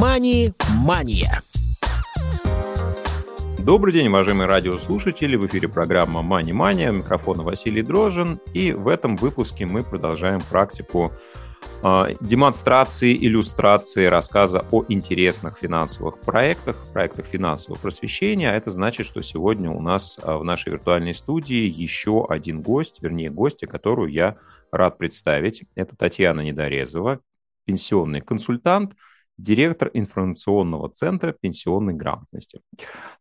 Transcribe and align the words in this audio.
«Мани-мания». 0.00 1.42
Добрый 3.58 3.92
день, 3.92 4.08
уважаемые 4.08 4.46
радиослушатели. 4.46 5.36
В 5.36 5.44
эфире 5.44 5.68
программа 5.68 6.22
«Мани 6.22 6.54
Мания». 6.54 6.90
Микрофона 6.90 7.42
Василий 7.42 7.82
Дрожин. 7.82 8.40
И 8.54 8.72
в 8.72 8.88
этом 8.88 9.16
выпуске 9.16 9.66
мы 9.66 9.82
продолжаем 9.82 10.40
практику 10.40 11.12
э, 11.82 12.14
демонстрации, 12.22 13.14
иллюстрации, 13.14 14.06
рассказа 14.06 14.64
о 14.70 14.86
интересных 14.88 15.58
финансовых 15.58 16.18
проектах, 16.22 16.82
проектах 16.94 17.26
финансового 17.26 17.78
просвещения. 17.78 18.52
А 18.52 18.56
это 18.56 18.70
значит, 18.70 19.04
что 19.04 19.20
сегодня 19.20 19.70
у 19.70 19.82
нас 19.82 20.18
э, 20.18 20.34
в 20.34 20.42
нашей 20.44 20.72
виртуальной 20.72 21.12
студии 21.12 21.68
еще 21.68 22.24
один 22.26 22.62
гость, 22.62 23.02
вернее, 23.02 23.28
гостья, 23.28 23.66
которую 23.66 24.10
я 24.10 24.36
рад 24.72 24.96
представить. 24.96 25.64
Это 25.74 25.94
Татьяна 25.94 26.40
Недорезова, 26.40 27.20
пенсионный 27.66 28.22
консультант– 28.22 28.94
директор 29.42 29.90
информационного 29.94 30.88
центра 30.88 31.32
пенсионной 31.32 31.94
грамотности. 31.94 32.60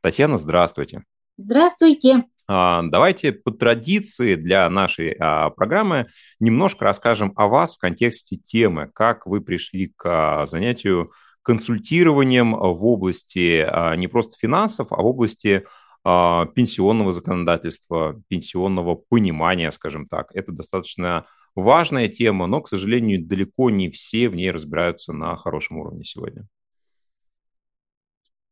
Татьяна, 0.02 0.38
здравствуйте. 0.38 1.04
Здравствуйте. 1.38 2.26
А, 2.52 2.82
давайте 2.84 3.32
по 3.32 3.52
традиции 3.52 4.36
для 4.36 4.68
нашей 4.70 5.16
а, 5.20 5.52
программы 5.52 6.08
немножко 6.40 6.84
расскажем 6.84 7.32
о 7.36 7.48
вас 7.48 7.76
в 7.76 7.80
контексте 7.80 8.38
темы, 8.38 8.90
как 8.94 9.28
вы 9.28 9.40
пришли 9.40 9.94
к 9.96 10.06
а, 10.06 10.46
занятию 10.46 11.12
консультированием 11.44 12.52
в 12.52 12.86
области 12.86 13.96
не 13.98 14.08
просто 14.08 14.36
финансов, 14.38 14.92
а 14.92 15.02
в 15.02 15.06
области 15.06 15.66
пенсионного 16.04 17.12
законодательства, 17.12 18.22
пенсионного 18.28 18.96
понимания, 18.96 19.72
скажем 19.72 20.08
так. 20.08 20.28
Это 20.36 20.52
достаточно 20.52 21.26
важная 21.62 22.08
тема, 22.08 22.48
но, 22.48 22.62
к 22.62 22.68
сожалению, 22.68 23.26
далеко 23.26 23.70
не 23.70 23.90
все 23.90 24.30
в 24.30 24.36
ней 24.36 24.52
разбираются 24.52 25.14
на 25.14 25.36
хорошем 25.36 25.78
уровне 25.78 26.04
сегодня. 26.04 26.48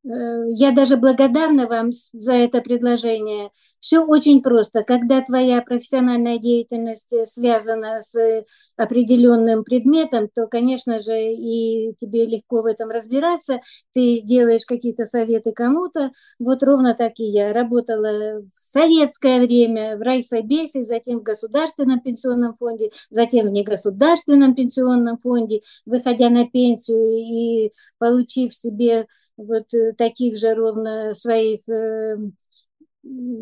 Э, 0.08 0.46
я 0.50 0.72
даже 0.72 0.98
благодарна 0.98 1.68
вам 1.68 1.92
за 2.14 2.34
это 2.34 2.62
предложение. 2.62 3.52
Все 3.80 4.00
очень 4.06 4.42
просто. 4.42 4.84
Когда 4.84 5.22
твоя 5.22 5.62
профессиональная 5.62 6.38
деятельность 6.38 7.12
э, 7.14 7.26
связана 7.26 8.02
с 8.02 8.46
определенным 8.78 9.64
предметом, 9.64 10.30
то, 10.34 10.48
конечно 10.48 11.00
же, 11.00 11.34
и 11.34 11.94
тебе 12.00 12.26
легко 12.26 12.62
в 12.62 12.66
этом 12.66 12.90
разбираться. 12.90 13.60
Ты 13.94 14.22
делаешь 14.22 14.66
какие-то 14.66 15.06
советы 15.06 15.52
кому-то. 15.52 16.12
Вот 16.40 16.64
ровно 16.64 16.96
так 16.96 17.14
и 17.20 17.26
я. 17.26 17.52
Работала 17.52 18.42
в 18.42 18.50
советское 18.52 19.42
время 19.42 19.98
в 19.98 20.02
райсобесе, 20.02 20.84
затем 20.84 21.20
в 21.20 21.24
Государственном 21.24 22.00
пенсионном 22.00 22.56
фонде, 22.58 22.92
затем 23.10 23.48
в 23.48 23.52
негосударственном 23.52 24.56
пенсионном 24.56 25.18
фонде, 25.18 25.62
выходя 25.86 26.30
на 26.30 26.48
пенсию 26.48 27.18
и 27.18 27.72
получив 28.00 28.54
себе 28.54 29.08
вот 29.38 29.74
э, 29.74 29.94
таких 29.94 30.38
же 30.38 30.54
ровно 30.54 31.14
своих 31.14 31.62
э, 31.70 32.18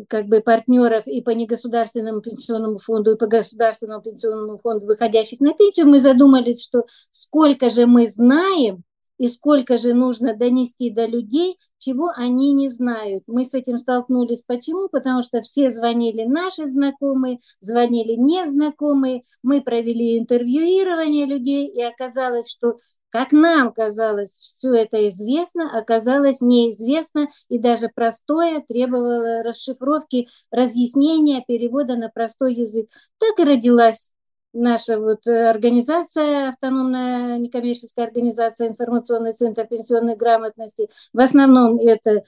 как 0.08 0.26
бы 0.26 0.40
партнеров 0.40 1.06
и 1.06 1.20
по 1.20 1.30
негосударственному 1.30 2.20
пенсионному 2.20 2.78
фонду, 2.78 3.12
и 3.12 3.18
по 3.18 3.26
государственному 3.26 4.02
пенсионному 4.02 4.58
фонду, 4.58 4.86
выходящих 4.86 5.40
на 5.40 5.52
пенсию, 5.54 5.86
мы 5.86 5.98
задумались, 5.98 6.62
что 6.62 6.84
сколько 7.10 7.70
же 7.70 7.86
мы 7.86 8.06
знаем 8.06 8.84
и 9.18 9.28
сколько 9.28 9.78
же 9.78 9.94
нужно 9.94 10.36
донести 10.36 10.90
до 10.90 11.06
людей, 11.06 11.58
чего 11.78 12.10
они 12.14 12.52
не 12.52 12.68
знают. 12.68 13.24
Мы 13.26 13.44
с 13.44 13.54
этим 13.54 13.78
столкнулись. 13.78 14.42
Почему? 14.46 14.88
Потому 14.88 15.22
что 15.22 15.40
все 15.40 15.70
звонили 15.70 16.24
наши 16.24 16.66
знакомые, 16.66 17.40
звонили 17.60 18.12
незнакомые, 18.12 19.22
мы 19.42 19.62
провели 19.62 20.18
интервьюирование 20.18 21.24
людей, 21.24 21.66
и 21.66 21.80
оказалось, 21.80 22.50
что 22.50 22.76
как 23.10 23.32
нам 23.32 23.72
казалось, 23.72 24.32
все 24.32 24.72
это 24.72 25.08
известно, 25.08 25.78
оказалось 25.78 26.40
неизвестно, 26.40 27.28
и 27.48 27.58
даже 27.58 27.88
простое 27.94 28.62
требовало 28.66 29.42
расшифровки, 29.42 30.28
разъяснения, 30.50 31.42
перевода 31.46 31.96
на 31.96 32.08
простой 32.08 32.54
язык. 32.54 32.88
Так 33.18 33.38
и 33.38 33.48
родилась 33.48 34.10
наша 34.56 34.98
вот 34.98 35.26
организация, 35.26 36.48
автономная 36.48 37.38
некоммерческая 37.38 38.06
организация, 38.06 38.68
информационный 38.68 39.34
центр 39.34 39.66
пенсионной 39.66 40.16
грамотности. 40.16 40.88
В 41.12 41.20
основном 41.20 41.78
это 41.78 42.24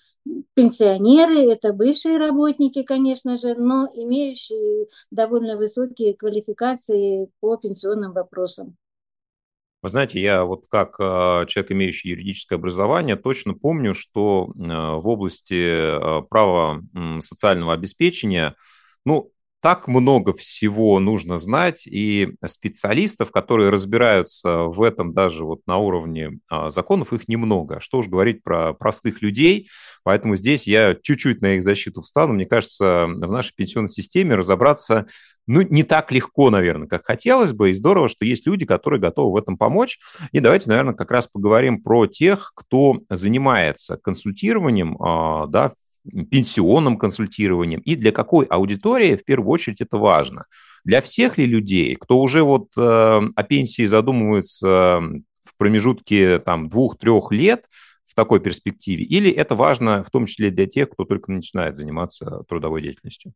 пенсионеры, 0.55 1.51
это 1.51 1.73
бывшие 1.73 2.19
работники, 2.19 2.83
конечно 2.83 3.37
же, 3.37 3.55
но 3.55 3.89
имеющие 3.93 4.87
довольно 5.11 5.57
высокие 5.57 6.15
квалификации 6.15 7.31
по 7.41 7.57
пенсионным 7.57 8.13
вопросам. 8.13 8.77
Вы 9.81 9.91
знаете, 9.91 10.21
я 10.21 10.45
вот 10.45 10.65
как 10.69 10.97
э, 10.99 11.47
человек, 11.47 11.71
имеющий 11.71 12.09
юридическое 12.11 12.59
образование, 12.59 13.15
точно 13.15 13.55
помню, 13.55 13.95
что 13.95 14.53
э, 14.53 14.61
в 14.61 15.07
области 15.07 15.55
э, 15.55 16.23
права 16.29 16.83
социального 17.21 17.75
обеспечения, 17.75 18.57
ну, 19.05 19.31
так 19.61 19.89
много 19.89 20.33
всего 20.33 21.01
нужно 21.01 21.39
знать, 21.39 21.87
и 21.87 22.35
специалистов, 22.47 23.31
которые 23.33 23.71
разбираются 23.71 24.65
в 24.65 24.83
этом 24.83 25.13
даже 25.13 25.45
вот 25.45 25.61
на 25.67 25.79
уровне 25.79 26.39
а, 26.49 26.71
законов, 26.71 27.13
их 27.13 27.29
немного. 27.29 27.81
Что 27.81 27.99
уж 27.99 28.09
говорить 28.09 28.43
про 28.43 28.73
простых 28.73 29.21
людей, 29.21 29.69
поэтому 30.05 30.37
здесь 30.37 30.69
я 30.69 30.97
чуть-чуть 31.01 31.41
на 31.41 31.57
их 31.57 31.65
защиту 31.65 32.03
встану. 32.03 32.35
Мне 32.35 32.47
кажется, 32.47 33.07
в 33.07 33.31
нашей 33.31 33.53
пенсионной 33.55 33.89
системе 33.89 34.37
разобраться 34.37 35.07
ну, 35.49 35.63
не 35.63 35.83
так 35.83 36.13
легко, 36.13 36.51
наверное, 36.51 36.87
как 36.87 37.07
хотелось 37.07 37.55
бы, 37.55 37.71
и 37.71 37.75
здорово, 37.75 38.09
что 38.09 38.27
есть 38.27 38.47
люди, 38.47 38.67
которые 38.67 39.01
готовы 39.01 39.33
в 39.33 39.37
этом 39.43 39.57
помочь. 39.57 39.99
И 40.31 40.41
давайте, 40.41 40.69
наверное, 40.69 40.95
как 40.95 41.11
раз 41.11 41.27
поговорим 41.27 41.83
про 41.83 42.07
тех, 42.07 42.53
кто 42.55 43.01
занимается 43.09 43.97
консультированием, 43.97 44.97
а, 45.01 45.47
да, 45.47 45.73
пенсионным 46.31 46.99
консультированием 46.99 47.81
и 47.81 47.97
для 47.97 48.13
какой 48.13 48.47
аудитории 48.47 49.17
в 49.17 49.25
первую 49.25 49.51
очередь 49.51 49.81
это 49.81 49.99
важно. 49.99 50.47
Для 50.85 51.01
всех 51.01 51.39
ли 51.39 51.47
людей, 51.47 51.97
кто 51.97 52.21
уже 52.21 52.43
вот 52.43 52.69
э, 52.77 52.81
о 52.81 53.43
пенсии 53.43 53.85
задумывается 53.85 55.01
в 55.45 55.57
промежутке 55.57 56.39
там 56.39 56.69
двух-трех 56.69 57.33
лет 57.33 57.67
в 58.05 58.15
такой 58.15 58.41
перспективе, 58.41 59.05
или 59.05 59.31
это 59.31 59.55
важно 59.55 60.03
в 60.03 60.11
том 60.11 60.27
числе 60.27 60.51
для 60.51 60.67
тех, 60.67 60.91
кто 60.91 61.05
только 61.05 61.31
начинает 61.31 61.77
заниматься 61.77 62.43
трудовой 62.49 62.83
деятельностью? 62.83 63.33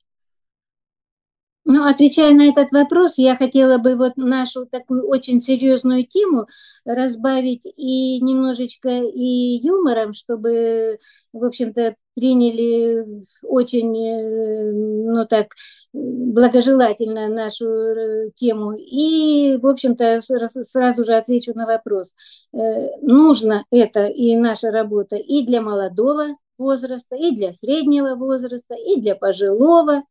Ну, 1.64 1.86
отвечая 1.86 2.32
на 2.34 2.48
этот 2.48 2.72
вопрос, 2.72 3.18
я 3.18 3.36
хотела 3.36 3.78
бы 3.78 3.94
вот 3.94 4.16
нашу 4.16 4.66
такую 4.66 5.06
очень 5.06 5.40
серьезную 5.40 6.04
тему 6.04 6.46
разбавить 6.84 7.62
и 7.76 8.20
немножечко 8.20 8.88
и 8.88 9.60
юмором, 9.62 10.12
чтобы, 10.12 10.98
в 11.32 11.44
общем-то, 11.44 11.94
приняли 12.14 13.06
очень, 13.42 13.96
э, 13.96 14.72
ну 14.72 15.26
так, 15.26 15.54
благожелательно 15.92 17.28
нашу 17.28 17.66
э, 17.66 18.30
тему. 18.34 18.74
И, 18.76 19.58
в 19.60 19.66
общем-то, 19.66 20.20
сразу 20.20 21.04
же 21.04 21.14
отвечу 21.14 21.52
на 21.54 21.66
вопрос. 21.66 22.14
Э, 22.52 22.96
нужно 23.00 23.64
это 23.70 24.06
и 24.06 24.36
наша 24.36 24.70
работа 24.70 25.16
и 25.16 25.42
для 25.42 25.60
молодого 25.62 26.36
возраста, 26.58 27.16
и 27.16 27.32
для 27.32 27.52
среднего 27.52 28.14
возраста, 28.14 28.74
и 28.74 29.00
для 29.00 29.14
пожилого, 29.14 30.02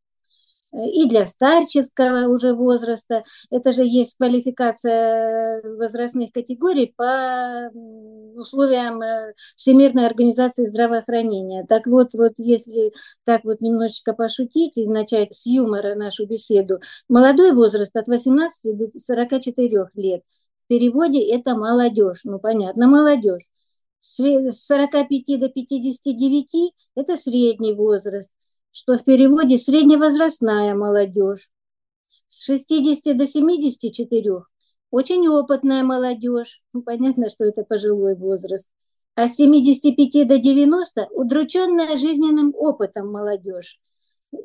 и 0.73 1.07
для 1.07 1.25
старческого 1.25 2.28
уже 2.29 2.53
возраста. 2.53 3.23
Это 3.50 3.72
же 3.73 3.84
есть 3.84 4.16
квалификация 4.17 5.61
возрастных 5.63 6.31
категорий 6.31 6.94
по 6.95 7.69
условиям 8.38 9.02
э, 9.02 9.34
Всемирной 9.56 10.06
организации 10.06 10.66
здравоохранения. 10.66 11.66
Так 11.68 11.88
вот, 11.88 12.14
вот 12.14 12.34
если 12.38 12.92
так 13.24 13.44
вот 13.44 13.62
немножечко 13.62 14.14
пошутить 14.14 14.78
и 14.78 14.88
начать 14.88 15.34
с 15.34 15.46
юмора 15.46 15.96
нашу 15.96 16.25
беседу, 16.25 16.80
молодой 17.09 17.53
возраст 17.53 17.96
от 17.96 18.08
18 18.08 18.78
до 18.78 19.00
44 19.00 19.90
лет. 19.96 20.24
В 20.66 20.67
переводе 20.67 21.22
это 21.22 21.55
молодежь, 21.55 22.22
ну 22.23 22.40
понятно, 22.40 22.88
молодежь. 22.88 23.50
С 24.00 24.17
45 24.17 25.40
до 25.40 25.50
59– 25.50 26.73
это 26.96 27.17
средний 27.17 27.73
возраст– 27.73 28.32
что 28.72 28.97
в 28.97 29.03
переводе 29.03 29.58
средневозрастная 29.58 30.73
молодежь. 30.76 31.50
С 32.28 32.46
60 32.46 33.17
до 33.17 33.28
74 33.28 34.44
очень 34.91 35.28
опытная 35.28 35.84
молодежь. 35.84 36.61
Ну, 36.73 36.84
понятно, 36.84 37.29
что 37.29 37.46
это 37.46 37.64
пожилой 37.64 38.16
возраст. 38.16 38.70
А 39.16 39.28
с 39.28 39.35
75 39.35 40.28
до 40.28 40.38
90 40.38 41.08
удрученная 41.11 41.97
жизненным 41.97 42.53
опытом 42.55 43.11
молодежь. 43.11 43.79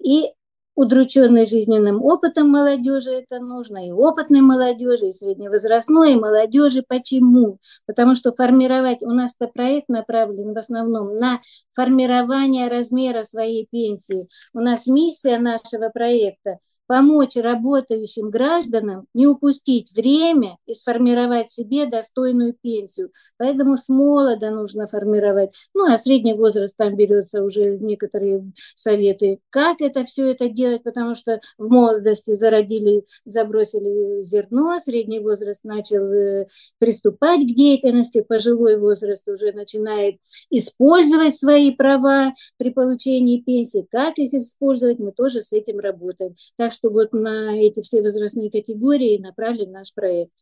И 0.03 0.33
удрученной 0.77 1.47
жизненным 1.47 2.03
опытом 2.03 2.51
молодежи 2.51 3.11
это 3.11 3.41
нужно, 3.41 3.89
и 3.89 3.91
опытной 3.91 4.43
молодежи, 4.43 5.09
и 5.09 5.13
средневозрастной, 5.13 6.13
и 6.13 6.17
молодежи. 6.17 6.85
Почему? 6.87 7.59
Потому 7.87 8.15
что 8.15 8.33
формировать, 8.33 9.03
у 9.03 9.11
нас-то 9.11 9.49
проект 9.49 9.89
направлен 9.89 10.53
в 10.53 10.59
основном 10.59 11.17
на 11.17 11.41
формирование 11.73 12.69
размера 12.69 13.23
своей 13.23 13.67
пенсии. 13.71 14.29
У 14.53 14.61
нас 14.61 14.87
миссия 14.87 15.39
нашего 15.39 15.89
проекта 15.89 16.59
помочь 16.87 17.37
работающим 17.37 18.31
гражданам 18.31 19.07
не 19.15 19.27
упустить 19.27 19.93
время 19.93 20.59
и 20.67 20.75
сформировать 20.75 21.51
себе 21.51 21.87
достойную 21.87 22.55
пенсию. 22.61 23.11
Поэтому 23.39 23.77
с 23.77 23.89
молода 23.89 24.51
нужно 24.51 24.87
формировать. 24.87 25.55
Ну, 25.75 25.93
а 25.93 25.99
средний 25.99 26.35
возраст 26.35 26.77
там 26.77 26.97
берется 26.97 27.43
уже 27.43 27.79
некоторые 27.79 28.51
советы, 28.75 29.39
как 29.51 29.81
это 29.81 30.05
все 30.05 30.31
это 30.31 30.49
делать, 30.49 30.83
потому 30.83 31.15
что 31.15 31.41
в 31.59 31.71
молодости 31.71 32.33
зародили, 32.35 33.05
забросили 33.25 34.23
зерно, 34.23 34.79
средний 34.79 35.21
возраст 35.21 35.65
начал 35.65 36.05
э, 36.13 36.47
приступать 36.79 37.41
к 37.41 37.55
деятельности, 37.55 38.23
пожилой 38.23 38.79
возраст 38.79 39.27
уже 39.29 39.53
начинает 39.53 40.17
использовать 40.51 41.37
свои 41.37 41.73
права 41.73 42.33
при 42.57 42.71
получении 42.71 43.41
пенсии. 43.41 43.87
Как 43.91 44.19
их 44.19 44.35
использовать, 44.35 44.99
мы 44.99 45.13
тоже 45.13 45.43
с 45.43 45.53
этим 45.53 45.79
работаем. 45.79 46.35
Так 46.57 46.73
что 46.77 46.91
вот 46.91 47.13
на 47.13 47.57
эти 47.57 47.81
все 47.81 48.03
возрастные 48.03 48.51
категории 48.51 49.19
направлен 49.19 49.73
наш 49.73 49.93
проект. 49.95 50.33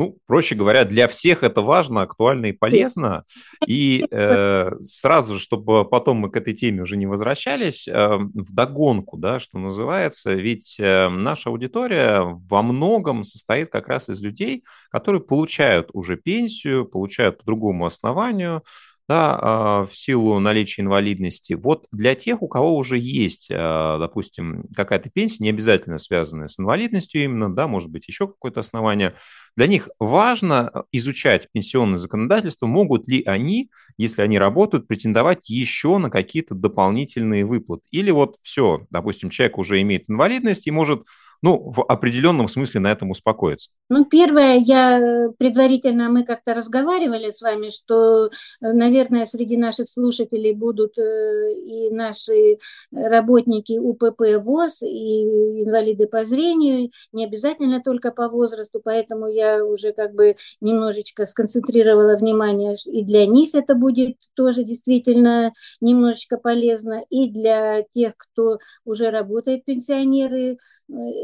Ну, 0.00 0.16
проще 0.26 0.54
говоря, 0.54 0.86
для 0.86 1.08
всех 1.08 1.42
это 1.42 1.60
важно, 1.60 2.00
актуально 2.00 2.46
и 2.46 2.52
полезно. 2.52 3.24
И 3.66 4.02
э, 4.10 4.70
сразу 4.80 5.38
чтобы 5.38 5.86
потом 5.86 6.16
мы 6.16 6.30
к 6.30 6.36
этой 6.36 6.54
теме 6.54 6.80
уже 6.80 6.96
не 6.96 7.04
возвращались, 7.04 7.86
э, 7.86 8.18
догонку, 8.32 9.18
да, 9.18 9.38
что 9.38 9.58
называется, 9.58 10.32
ведь 10.32 10.80
э, 10.80 11.10
наша 11.10 11.50
аудитория 11.50 12.22
во 12.22 12.62
многом 12.62 13.24
состоит 13.24 13.70
как 13.70 13.88
раз 13.88 14.08
из 14.08 14.22
людей, 14.22 14.64
которые 14.90 15.20
получают 15.20 15.90
уже 15.92 16.16
пенсию, 16.16 16.86
получают 16.86 17.36
по 17.36 17.44
другому 17.44 17.84
основанию, 17.84 18.62
да, 19.10 19.36
а, 19.42 19.86
в 19.86 19.96
силу 19.96 20.38
наличия 20.38 20.82
инвалидности. 20.82 21.54
Вот 21.54 21.88
для 21.90 22.14
тех, 22.14 22.42
у 22.42 22.46
кого 22.46 22.76
уже 22.76 22.96
есть, 22.96 23.50
а, 23.52 23.98
допустим, 23.98 24.66
какая-то 24.76 25.10
пенсия, 25.10 25.42
не 25.42 25.50
обязательно 25.50 25.98
связанная 25.98 26.46
с 26.46 26.60
инвалидностью 26.60 27.24
именно, 27.24 27.52
да, 27.52 27.66
может 27.66 27.90
быть, 27.90 28.06
еще 28.06 28.28
какое-то 28.28 28.60
основание, 28.60 29.16
для 29.56 29.66
них 29.66 29.88
важно 29.98 30.68
а, 30.68 30.84
изучать 30.92 31.48
пенсионное 31.50 31.98
законодательство, 31.98 32.68
могут 32.68 33.08
ли 33.08 33.24
они, 33.24 33.72
если 33.98 34.22
они 34.22 34.38
работают, 34.38 34.86
претендовать 34.86 35.50
еще 35.50 35.98
на 35.98 36.08
какие-то 36.08 36.54
дополнительные 36.54 37.44
выплаты. 37.44 37.82
Или 37.90 38.12
вот 38.12 38.36
все, 38.44 38.86
допустим, 38.90 39.30
человек 39.30 39.58
уже 39.58 39.80
имеет 39.80 40.08
инвалидность 40.08 40.68
и 40.68 40.70
может 40.70 41.02
ну, 41.42 41.70
в 41.70 41.82
определенном 41.82 42.48
смысле 42.48 42.80
на 42.80 42.92
этом 42.92 43.10
успокоиться? 43.10 43.70
Ну, 43.88 44.04
первое, 44.04 44.58
я 44.58 45.28
предварительно, 45.38 46.10
мы 46.10 46.24
как-то 46.24 46.54
разговаривали 46.54 47.30
с 47.30 47.40
вами, 47.40 47.68
что, 47.68 48.30
наверное, 48.60 49.24
среди 49.24 49.56
наших 49.56 49.88
слушателей 49.88 50.52
будут 50.52 50.98
э, 50.98 51.52
и 51.54 51.90
наши 51.90 52.58
работники 52.92 53.78
УПП 53.78 54.42
ВОЗ, 54.42 54.82
и 54.82 55.62
инвалиды 55.64 56.06
по 56.06 56.24
зрению, 56.24 56.90
не 57.12 57.24
обязательно 57.24 57.82
только 57.82 58.12
по 58.12 58.28
возрасту, 58.28 58.80
поэтому 58.82 59.26
я 59.26 59.64
уже 59.64 59.92
как 59.92 60.14
бы 60.14 60.36
немножечко 60.60 61.24
сконцентрировала 61.24 62.16
внимание, 62.16 62.74
и 62.86 63.02
для 63.02 63.26
них 63.26 63.54
это 63.54 63.74
будет 63.74 64.16
тоже 64.34 64.62
действительно 64.64 65.52
немножечко 65.80 66.36
полезно, 66.36 67.02
и 67.08 67.30
для 67.30 67.82
тех, 67.94 68.14
кто 68.16 68.58
уже 68.84 69.10
работает, 69.10 69.64
пенсионеры, 69.64 70.58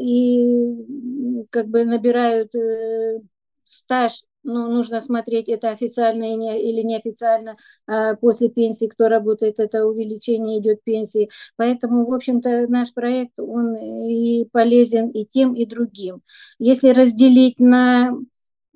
и 0.06 1.44
как 1.50 1.69
бы 1.69 1.85
набирают 1.85 2.55
э, 2.55 3.20
стаж, 3.64 4.23
ну, 4.44 4.69
нужно 4.69 5.00
смотреть, 5.00 5.49
это 5.49 5.70
официально 5.70 6.25
или 6.25 6.82
неофициально, 6.82 7.56
а 7.88 8.14
после 8.14 8.49
пенсии, 8.49 8.87
кто 8.87 9.08
работает, 9.08 9.58
это 9.58 9.85
увеличение 9.87 10.61
идет 10.61 10.85
пенсии. 10.85 11.29
Поэтому, 11.56 12.06
в 12.06 12.14
общем-то, 12.14 12.69
наш 12.69 12.94
проект, 12.94 13.32
он 13.38 13.75
и 13.76 14.44
полезен 14.53 15.08
и 15.08 15.25
тем, 15.25 15.55
и 15.55 15.67
другим. 15.67 16.23
Если 16.61 16.91
разделить 16.91 17.58
на 17.58 18.12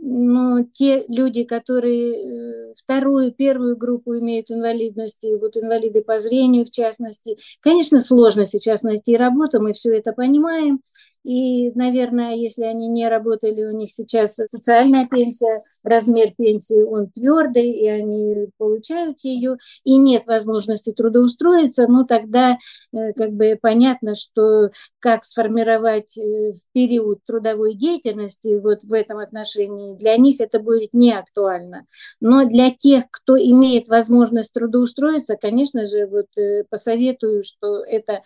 ну, 0.03 0.65
те 0.73 1.05
люди, 1.09 1.45
которые 1.45 2.71
э, 2.71 2.75
вторую, 2.75 3.33
первую 3.33 3.77
группу 3.77 4.19
имеют 4.19 4.51
инвалидности, 4.51 5.39
вот 5.39 5.57
инвалиды 5.57 6.03
по 6.03 6.19
зрению 6.19 6.65
в 6.65 6.71
частности, 6.71 7.37
конечно, 7.61 8.01
сложно 8.01 8.47
сейчас 8.47 8.83
найти 8.83 9.17
работу, 9.17 9.61
мы 9.61 9.75
все 9.75 9.95
это 9.97 10.13
понимаем, 10.13 10.81
и, 11.23 11.71
наверное, 11.73 12.35
если 12.35 12.65
они 12.65 12.89
не 12.89 13.09
работали, 13.09 13.65
у 13.65 13.73
них 13.73 13.91
сейчас 13.91 14.35
социальная 14.35 15.07
пенсия, 15.07 15.57
размер 15.85 16.33
пенсии, 16.37 16.83
он 16.83 17.09
твердый, 17.11 17.71
и 17.71 17.87
они 17.87 18.49
получают 18.57 19.19
ее, 19.23 19.57
и 19.85 19.97
нет 19.97 20.27
возможности 20.27 20.93
трудоустроиться, 20.93 21.87
ну 21.89 22.05
тогда 22.05 22.57
э, 22.93 23.13
как 23.13 23.33
бы 23.33 23.59
понятно, 23.61 24.15
что 24.15 24.71
как 24.99 25.25
сформировать 25.25 26.17
э, 26.17 26.53
в 26.53 26.61
период 26.73 27.19
трудовой 27.27 27.75
деятельности 27.75 28.59
вот 28.59 28.83
в 28.85 28.93
этом 28.93 29.19
отношении, 29.19 29.97
для 29.97 30.17
них 30.17 30.41
это 30.41 30.59
будет 30.59 30.95
не 30.95 31.13
актуально. 31.13 31.87
Но 32.21 32.47
для 32.47 32.71
тех, 32.71 33.05
кто 33.11 33.37
имеет 33.37 33.89
возможность 33.89 34.55
трудоустроиться, 34.55 35.37
конечно 35.37 35.87
же, 35.87 36.07
вот 36.07 36.27
э, 36.37 36.65
посоветую, 36.71 37.45
что 37.45 37.85
это 37.85 38.23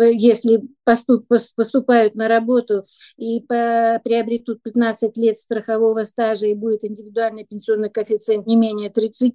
если 0.00 0.62
поступ, 0.84 1.24
поступают 1.28 2.14
на 2.14 2.28
работу 2.28 2.84
и 3.16 3.40
по, 3.40 4.00
приобретут 4.04 4.62
15 4.62 5.16
лет 5.16 5.36
страхового 5.36 6.04
стажа 6.04 6.46
и 6.46 6.54
будет 6.54 6.84
индивидуальный 6.84 7.44
пенсионный 7.44 7.90
коэффициент 7.90 8.46
не 8.46 8.56
менее 8.56 8.90
30, 8.90 9.34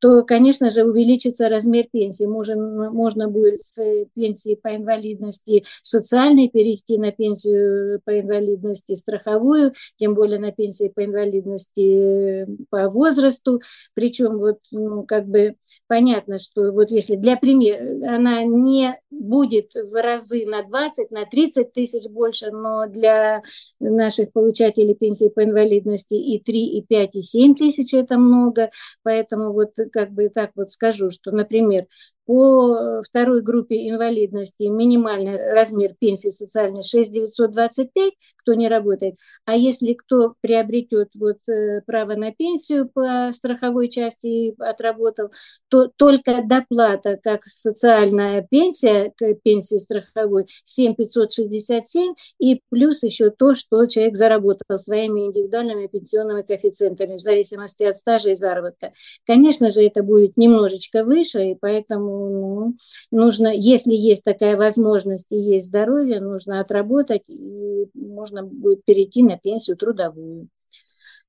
то, 0.00 0.22
конечно 0.24 0.70
же, 0.70 0.84
увеличится 0.84 1.48
размер 1.48 1.86
пенсии. 1.90 2.24
Можно, 2.24 2.90
можно 2.90 3.28
будет 3.28 3.60
с 3.60 3.80
пенсии 4.14 4.54
по 4.54 4.74
инвалидности 4.74 5.64
социальной 5.82 6.48
перейти 6.48 6.98
на 6.98 7.12
пенсию 7.12 8.00
по 8.04 8.18
инвалидности 8.18 8.94
страховую, 8.94 9.72
тем 9.96 10.14
более 10.14 10.38
на 10.38 10.52
пенсии 10.52 10.88
по 10.88 11.04
инвалидности 11.04 12.46
по 12.70 12.90
возрасту. 12.90 13.60
Причем 13.94 14.38
вот 14.38 14.58
ну, 14.70 15.04
как 15.04 15.26
бы 15.26 15.56
понятно, 15.86 16.38
что 16.38 16.72
вот 16.72 16.90
если 16.90 17.16
для 17.16 17.36
примера 17.36 18.16
она 18.16 18.42
не 18.42 18.98
будет 19.10 19.61
в 19.74 20.02
разы 20.02 20.44
на 20.46 20.62
20, 20.62 21.10
на 21.10 21.24
30 21.26 21.72
тысяч 21.72 22.08
больше, 22.08 22.50
но 22.50 22.86
для 22.86 23.42
наших 23.80 24.32
получателей 24.32 24.94
пенсии 24.94 25.28
по 25.28 25.42
инвалидности 25.44 26.14
и 26.14 26.40
3, 26.40 26.66
и 26.78 26.82
5, 26.82 27.16
и 27.16 27.22
7 27.22 27.54
тысяч 27.54 27.94
это 27.94 28.18
много. 28.18 28.70
Поэтому 29.02 29.52
вот 29.52 29.72
как 29.92 30.10
бы 30.12 30.28
так 30.28 30.52
вот 30.54 30.72
скажу, 30.72 31.10
что, 31.10 31.30
например, 31.30 31.86
по 32.26 33.02
второй 33.02 33.42
группе 33.42 33.88
инвалидности 33.88 34.64
минимальный 34.64 35.52
размер 35.52 35.94
пенсии 35.98 36.30
социальной 36.30 36.82
6 36.82 37.12
925, 37.12 38.12
кто 38.36 38.54
не 38.54 38.68
работает. 38.68 39.16
А 39.44 39.56
если 39.56 39.94
кто 39.94 40.34
приобретет 40.40 41.10
вот 41.14 41.38
э, 41.48 41.80
право 41.86 42.14
на 42.14 42.32
пенсию 42.32 42.88
по 42.92 43.30
страховой 43.32 43.88
части 43.88 44.26
и 44.26 44.54
отработал, 44.58 45.30
то 45.68 45.90
только 45.96 46.42
доплата, 46.44 47.18
как 47.22 47.42
социальная 47.44 48.46
пенсия 48.48 49.12
к 49.16 49.34
пенсии 49.42 49.78
страховой 49.78 50.46
7 50.64 50.94
567 50.94 52.14
и 52.38 52.60
плюс 52.70 53.02
еще 53.02 53.30
то, 53.30 53.54
что 53.54 53.86
человек 53.86 54.16
заработал 54.16 54.78
своими 54.78 55.26
индивидуальными 55.26 55.86
пенсионными 55.86 56.42
коэффициентами 56.42 57.16
в 57.16 57.20
зависимости 57.20 57.82
от 57.84 57.96
стажа 57.96 58.30
и 58.30 58.34
заработка. 58.34 58.92
Конечно 59.26 59.70
же, 59.70 59.84
это 59.84 60.02
будет 60.02 60.36
немножечко 60.36 61.04
выше, 61.04 61.50
и 61.50 61.56
поэтому 61.60 62.11
ну, 62.12 62.76
нужно, 63.10 63.48
если 63.48 63.92
есть 63.92 64.24
такая 64.24 64.56
возможность 64.56 65.28
и 65.30 65.36
есть 65.36 65.66
здоровье, 65.66 66.20
нужно 66.20 66.60
отработать, 66.60 67.28
и 67.28 67.86
можно 67.94 68.42
будет 68.42 68.84
перейти 68.84 69.22
на 69.22 69.38
пенсию 69.38 69.76
трудовую. 69.76 70.48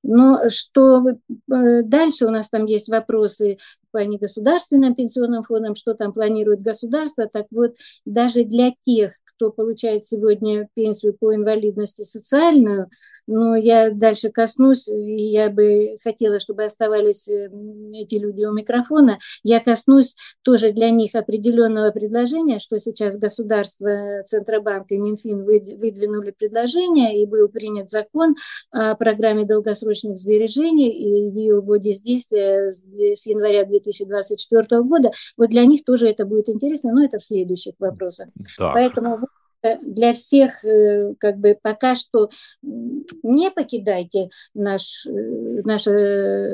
Но 0.03 0.49
что 0.49 1.01
э, 1.07 1.81
дальше 1.83 2.25
у 2.25 2.29
нас 2.29 2.49
там 2.49 2.65
есть 2.65 2.89
вопросы 2.89 3.57
по 3.91 3.99
негосударственным 3.99 4.95
пенсионным 4.95 5.43
фондам, 5.43 5.75
что 5.75 5.93
там 5.93 6.11
планирует 6.11 6.61
государство. 6.61 7.29
Так 7.31 7.45
вот, 7.51 7.75
даже 8.05 8.43
для 8.43 8.71
тех, 8.81 9.13
кто 9.43 9.51
получает 9.51 10.05
сегодня 10.05 10.69
пенсию 10.73 11.13
по 11.19 11.35
инвалидности 11.35 12.03
социальную, 12.03 12.89
но 13.27 13.57
я 13.57 13.91
дальше 13.91 14.29
коснусь, 14.29 14.87
и 14.87 15.31
я 15.31 15.49
бы 15.49 15.97
хотела, 16.01 16.39
чтобы 16.39 16.63
оставались 16.63 17.27
э, 17.27 17.49
эти 17.93 18.15
люди 18.15 18.45
у 18.45 18.53
микрофона, 18.53 19.17
я 19.43 19.59
коснусь 19.59 20.15
тоже 20.43 20.71
для 20.71 20.91
них 20.91 21.15
определенного 21.15 21.91
предложения, 21.91 22.59
что 22.59 22.79
сейчас 22.79 23.17
государство, 23.17 24.23
Центробанк 24.25 24.91
и 24.91 24.97
Минфин 24.97 25.43
выдвинули 25.43 26.31
предложение, 26.31 27.21
и 27.21 27.25
был 27.25 27.49
принят 27.49 27.89
закон 27.89 28.35
о 28.71 28.95
программе 28.95 29.45
долгосрочных 29.45 30.17
сбережений, 30.17 30.89
и 30.89 31.37
ее 31.37 31.59
вводе 31.59 31.91
здесь 31.91 32.27
с 32.27 33.25
января 33.25 33.65
2024 33.65 34.81
года. 34.83 35.11
Вот 35.35 35.49
для 35.49 35.65
них 35.65 35.83
тоже 35.83 36.07
это 36.07 36.25
будет 36.25 36.47
интересно, 36.47 36.93
но 36.93 37.03
это 37.03 37.17
в 37.17 37.23
следующих 37.23 37.73
вопросах. 37.79 38.29
Так. 38.57 38.73
Поэтому 38.73 39.17
для 39.81 40.13
всех, 40.13 40.63
э, 40.63 41.13
как 41.19 41.37
бы 41.37 41.57
пока 41.61 41.95
что 41.95 42.29
не 42.61 43.51
покидайте 43.51 44.29
наш 44.53 45.05
э, 45.07 45.61
нашу, 45.63 45.91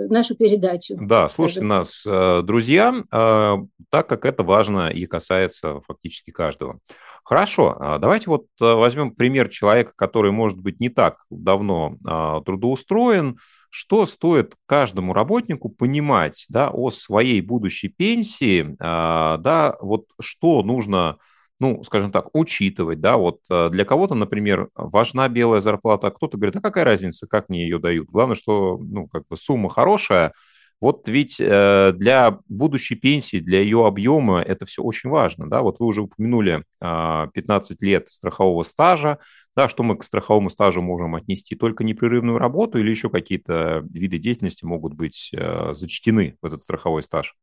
нашу 0.09 0.35
передачу. 0.35 0.95
Да, 0.99 1.29
слушайте 1.29 1.65
нас, 1.65 2.05
э, 2.05 2.41
друзья, 2.43 2.93
э, 3.11 3.55
так 3.89 4.07
как 4.07 4.25
это 4.25 4.43
важно 4.43 4.89
и 4.89 5.05
касается 5.05 5.81
фактически 5.87 6.31
каждого. 6.31 6.79
Хорошо, 7.23 7.75
а 7.79 7.97
давайте 7.97 8.29
вот 8.29 8.45
возьмем 8.59 9.11
пример 9.11 9.49
человека, 9.49 9.93
который, 9.95 10.31
может 10.31 10.59
быть, 10.59 10.79
не 10.79 10.89
так 10.89 11.17
давно 11.29 11.97
а, 12.05 12.41
трудоустроен, 12.41 13.37
что 13.69 14.05
стоит 14.05 14.55
каждому 14.65 15.13
работнику 15.13 15.69
понимать 15.69 16.45
да, 16.49 16.69
о 16.71 16.89
своей 16.89 17.41
будущей 17.41 17.89
пенсии, 17.89 18.75
а, 18.79 19.37
да, 19.37 19.75
вот 19.79 20.05
что 20.19 20.63
нужно 20.63 21.17
ну, 21.59 21.83
скажем 21.83 22.11
так, 22.11 22.29
учитывать, 22.33 23.01
да, 23.01 23.17
вот 23.17 23.41
э, 23.49 23.69
для 23.69 23.85
кого-то, 23.85 24.15
например, 24.15 24.69
важна 24.75 25.27
белая 25.27 25.59
зарплата, 25.59 26.07
а 26.07 26.11
кто-то 26.11 26.37
говорит, 26.37 26.55
а 26.55 26.61
какая 26.61 26.85
разница, 26.85 27.27
как 27.27 27.49
мне 27.49 27.63
ее 27.63 27.79
дают? 27.79 28.09
Главное, 28.09 28.35
что, 28.35 28.77
ну, 28.77 29.07
как 29.07 29.27
бы 29.27 29.35
сумма 29.35 29.69
хорошая. 29.69 30.33
Вот 30.81 31.09
ведь 31.09 31.41
э, 31.41 31.91
для 31.93 32.39
будущей 32.47 32.95
пенсии, 32.95 33.39
для 33.39 33.59
ее 33.59 33.85
объема 33.85 34.41
это 34.41 34.65
все 34.65 34.81
очень 34.81 35.09
важно, 35.09 35.49
да, 35.49 35.61
вот 35.61 35.79
вы 35.79 35.87
уже 35.87 36.03
упомянули 36.03 36.63
15 36.79 37.81
а, 37.81 37.85
лет 37.85 38.09
страхового 38.09 38.63
стажа, 38.63 39.19
да, 39.57 39.67
что 39.67 39.83
мы 39.83 39.97
к 39.97 40.03
страховому 40.03 40.49
стажу 40.49 40.81
можем 40.81 41.15
отнести, 41.15 41.57
только 41.57 41.83
непрерывную 41.83 42.37
работу 42.37 42.79
или 42.79 42.89
еще 42.89 43.09
какие-то 43.09 43.83
виды 43.89 44.17
деятельности 44.17 44.63
могут 44.63 44.93
быть 44.93 45.31
э, 45.33 45.73
зачтены 45.73 46.37
в 46.41 46.45
этот 46.45 46.61
страховой 46.61 47.03
стаж? 47.03 47.35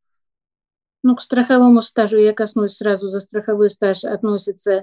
Ну, 1.06 1.14
к 1.14 1.22
страховому 1.22 1.82
стажу 1.82 2.18
я 2.18 2.32
коснусь 2.32 2.78
сразу. 2.78 3.06
За 3.10 3.20
страховой 3.20 3.70
стаж 3.70 4.02
относится 4.02 4.82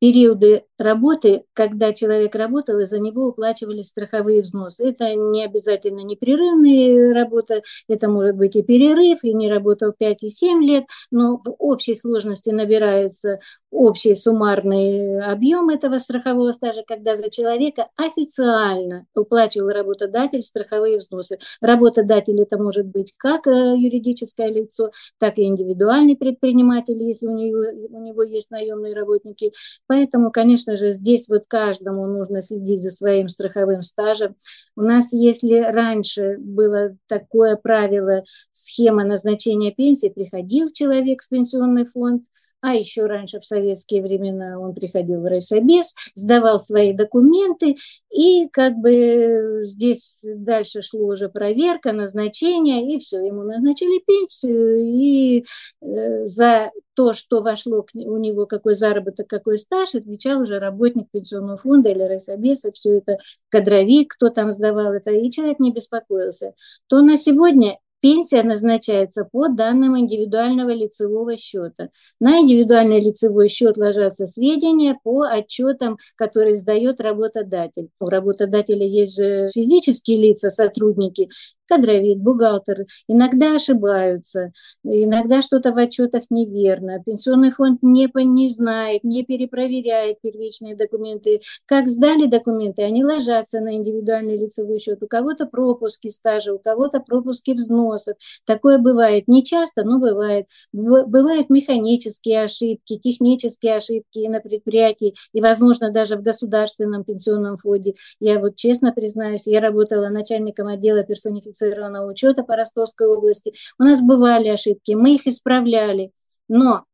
периоды 0.00 0.64
работы, 0.76 1.44
когда 1.52 1.92
человек 1.92 2.34
работал, 2.34 2.80
и 2.80 2.84
за 2.84 2.98
него 2.98 3.28
уплачивались 3.28 3.90
страховые 3.90 4.42
взносы. 4.42 4.82
Это 4.82 5.14
не 5.14 5.44
обязательно 5.44 6.00
непрерывная 6.00 7.14
работа, 7.14 7.62
это 7.86 8.08
может 8.08 8.34
быть 8.34 8.56
и 8.56 8.62
перерыв, 8.62 9.22
и 9.22 9.32
не 9.32 9.48
работал 9.48 9.92
5 9.96 10.24
и 10.24 10.30
7 10.30 10.64
лет, 10.64 10.86
но 11.12 11.36
в 11.36 11.54
общей 11.60 11.94
сложности 11.94 12.50
набирается 12.50 13.38
общий 13.70 14.14
суммарный 14.14 15.22
объем 15.24 15.68
этого 15.68 15.98
страхового 15.98 16.52
стажа, 16.52 16.82
когда 16.86 17.14
за 17.14 17.30
человека 17.30 17.88
официально 17.96 19.06
уплачивал 19.14 19.68
работодатель 19.68 20.42
страховые 20.42 20.98
взносы. 20.98 21.38
Работодатель 21.60 22.40
это 22.40 22.58
может 22.58 22.86
быть 22.86 23.14
как 23.16 23.46
э, 23.46 23.74
юридическое 23.76 24.48
лицо, 24.48 24.90
так 25.18 25.38
и 25.38 25.44
индивидуальный 25.44 26.16
предприниматель, 26.16 27.02
если 27.02 27.26
у 27.28 27.36
него, 27.36 27.96
у 27.96 28.02
него 28.02 28.22
есть 28.22 28.50
наемные 28.50 28.94
работники. 28.94 29.52
Поэтому, 29.86 30.30
конечно 30.30 30.76
же, 30.76 30.90
здесь 30.90 31.28
вот 31.28 31.44
каждому 31.46 32.06
нужно 32.06 32.42
следить 32.42 32.82
за 32.82 32.90
своим 32.90 33.28
страховым 33.28 33.82
стажем. 33.82 34.36
У 34.76 34.82
нас, 34.82 35.12
если 35.12 35.58
раньше 35.58 36.36
было 36.38 36.96
такое 37.06 37.56
правило, 37.56 38.24
схема 38.52 39.04
назначения 39.04 39.72
пенсии, 39.72 40.08
приходил 40.08 40.70
человек 40.72 41.22
в 41.22 41.28
пенсионный 41.28 41.84
фонд, 41.84 42.24
а 42.60 42.74
еще 42.74 43.06
раньше 43.06 43.40
в 43.40 43.44
советские 43.44 44.02
времена 44.02 44.58
он 44.58 44.74
приходил 44.74 45.20
в 45.20 45.24
райсобес, 45.24 45.94
сдавал 46.14 46.58
свои 46.58 46.92
документы, 46.92 47.76
и 48.10 48.48
как 48.48 48.76
бы 48.76 49.60
здесь 49.62 50.20
дальше 50.22 50.82
шло 50.82 51.06
уже 51.06 51.28
проверка, 51.28 51.92
назначение, 51.92 52.94
и 52.94 52.98
все, 52.98 53.18
ему 53.18 53.42
назначили 53.42 54.02
пенсию, 54.04 54.84
и 54.84 55.44
э, 55.80 56.26
за 56.26 56.70
то, 56.94 57.12
что 57.12 57.40
вошло 57.40 57.82
к, 57.82 57.90
у 57.94 58.16
него, 58.16 58.46
какой 58.46 58.74
заработок, 58.74 59.26
какой 59.26 59.58
стаж, 59.58 59.94
отвечал 59.94 60.40
уже 60.40 60.58
работник 60.58 61.08
пенсионного 61.10 61.56
фонда 61.56 61.90
или 61.90 62.02
райсобеса, 62.02 62.72
все 62.72 62.98
это 62.98 63.18
кадровик, 63.48 64.14
кто 64.14 64.28
там 64.28 64.50
сдавал 64.50 64.92
это, 64.92 65.10
и 65.10 65.30
человек 65.30 65.60
не 65.60 65.72
беспокоился. 65.72 66.52
То 66.88 67.00
на 67.00 67.16
сегодня 67.16 67.78
Пенсия 68.00 68.42
назначается 68.42 69.24
по 69.30 69.48
данным 69.48 69.98
индивидуального 69.98 70.70
лицевого 70.70 71.36
счета. 71.36 71.90
На 72.18 72.40
индивидуальный 72.40 73.00
лицевой 73.00 73.48
счет 73.48 73.76
ложатся 73.76 74.26
сведения 74.26 74.98
по 75.02 75.24
отчетам, 75.24 75.98
которые 76.16 76.54
сдает 76.54 77.00
работодатель. 77.00 77.88
У 78.00 78.08
работодателя 78.08 78.86
есть 78.86 79.16
же 79.16 79.48
физические 79.52 80.16
лица, 80.16 80.50
сотрудники, 80.50 81.28
кадровик, 81.70 82.18
бухгалтер, 82.18 82.86
иногда 83.06 83.54
ошибаются, 83.54 84.52
иногда 84.82 85.40
что-то 85.40 85.72
в 85.72 85.78
отчетах 85.78 86.24
неверно, 86.30 87.02
пенсионный 87.04 87.50
фонд 87.50 87.82
не, 87.82 88.10
не 88.24 88.48
знает, 88.48 89.04
не 89.04 89.24
перепроверяет 89.24 90.20
первичные 90.20 90.74
документы. 90.74 91.40
Как 91.66 91.86
сдали 91.86 92.26
документы, 92.26 92.82
они 92.82 93.04
ложатся 93.04 93.60
на 93.60 93.76
индивидуальный 93.76 94.36
лицевой 94.36 94.78
счет. 94.78 95.02
У 95.02 95.06
кого-то 95.06 95.46
пропуски 95.46 96.08
стажа, 96.08 96.52
у 96.52 96.58
кого-то 96.58 97.00
пропуски 97.00 97.52
взносов. 97.52 98.16
Такое 98.44 98.78
бывает 98.78 99.28
не 99.28 99.44
часто, 99.44 99.84
но 99.84 100.00
бывает. 100.00 100.46
Бывают 100.72 101.50
механические 101.50 102.42
ошибки, 102.42 102.98
технические 102.98 103.76
ошибки 103.76 104.26
на 104.26 104.40
предприятии 104.40 105.14
и, 105.32 105.40
возможно, 105.40 105.92
даже 105.92 106.16
в 106.16 106.22
государственном 106.22 107.04
пенсионном 107.04 107.56
фонде. 107.56 107.94
Я 108.18 108.40
вот 108.40 108.56
честно 108.56 108.92
признаюсь, 108.92 109.46
я 109.46 109.60
работала 109.60 110.08
начальником 110.08 110.66
отдела 110.66 111.04
персонификации 111.04 111.59
квалифицированного 111.60 112.10
учета 112.10 112.42
по 112.42 112.56
Ростовской 112.56 113.06
области. 113.06 113.52
У 113.78 113.84
нас 113.84 114.00
бывали 114.00 114.48
ошибки, 114.48 114.92
мы 114.92 115.14
их 115.14 115.26
исправляли, 115.26 116.12
но 116.48 116.84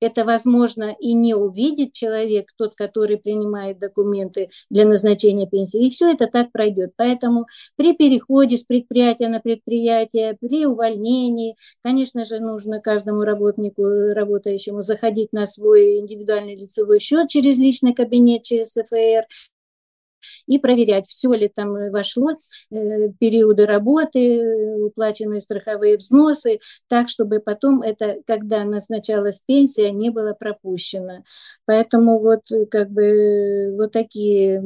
это 0.00 0.24
возможно 0.24 0.94
и 1.00 1.14
не 1.14 1.34
увидит 1.34 1.94
человек, 1.94 2.50
тот, 2.58 2.74
который 2.74 3.16
принимает 3.16 3.78
документы 3.78 4.50
для 4.68 4.84
назначения 4.84 5.46
пенсии. 5.46 5.86
И 5.86 5.88
все 5.88 6.12
это 6.12 6.26
так 6.26 6.52
пройдет. 6.52 6.92
Поэтому 6.96 7.46
при 7.76 7.94
переходе 7.94 8.58
с 8.58 8.64
предприятия 8.64 9.28
на 9.28 9.40
предприятие, 9.40 10.36
при 10.38 10.66
увольнении, 10.66 11.56
конечно 11.82 12.26
же, 12.26 12.38
нужно 12.40 12.80
каждому 12.80 13.22
работнику, 13.22 13.82
работающему, 14.12 14.82
заходить 14.82 15.32
на 15.32 15.46
свой 15.46 16.00
индивидуальный 16.00 16.54
лицевой 16.54 16.98
счет 16.98 17.28
через 17.28 17.56
личный 17.58 17.94
кабинет, 17.94 18.42
через 18.42 18.72
СФР, 18.72 19.26
и 20.46 20.58
проверять, 20.58 21.06
все 21.06 21.32
ли 21.32 21.50
там 21.54 21.90
вошло, 21.90 22.30
э, 22.70 23.08
периоды 23.18 23.66
работы, 23.66 24.76
уплаченные 24.78 25.40
страховые 25.40 25.96
взносы, 25.96 26.60
так, 26.88 27.08
чтобы 27.08 27.40
потом 27.40 27.82
это, 27.82 28.18
когда 28.26 28.64
назначалась 28.64 29.40
пенсия, 29.40 29.90
не 29.90 30.10
было 30.10 30.32
пропущено. 30.32 31.24
Поэтому 31.64 32.20
вот 32.20 32.42
как 32.70 32.90
бы 32.90 33.74
вот 33.76 33.92
такие 33.92 34.62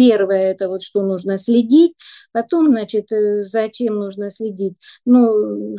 Первое, 0.00 0.52
это 0.52 0.70
вот 0.70 0.82
что 0.82 1.02
нужно 1.02 1.36
следить. 1.36 1.92
Потом, 2.32 2.68
значит, 2.68 3.12
э, 3.12 3.42
зачем 3.42 3.96
нужно 3.96 4.30
следить? 4.30 4.72
Ну, 5.04 5.76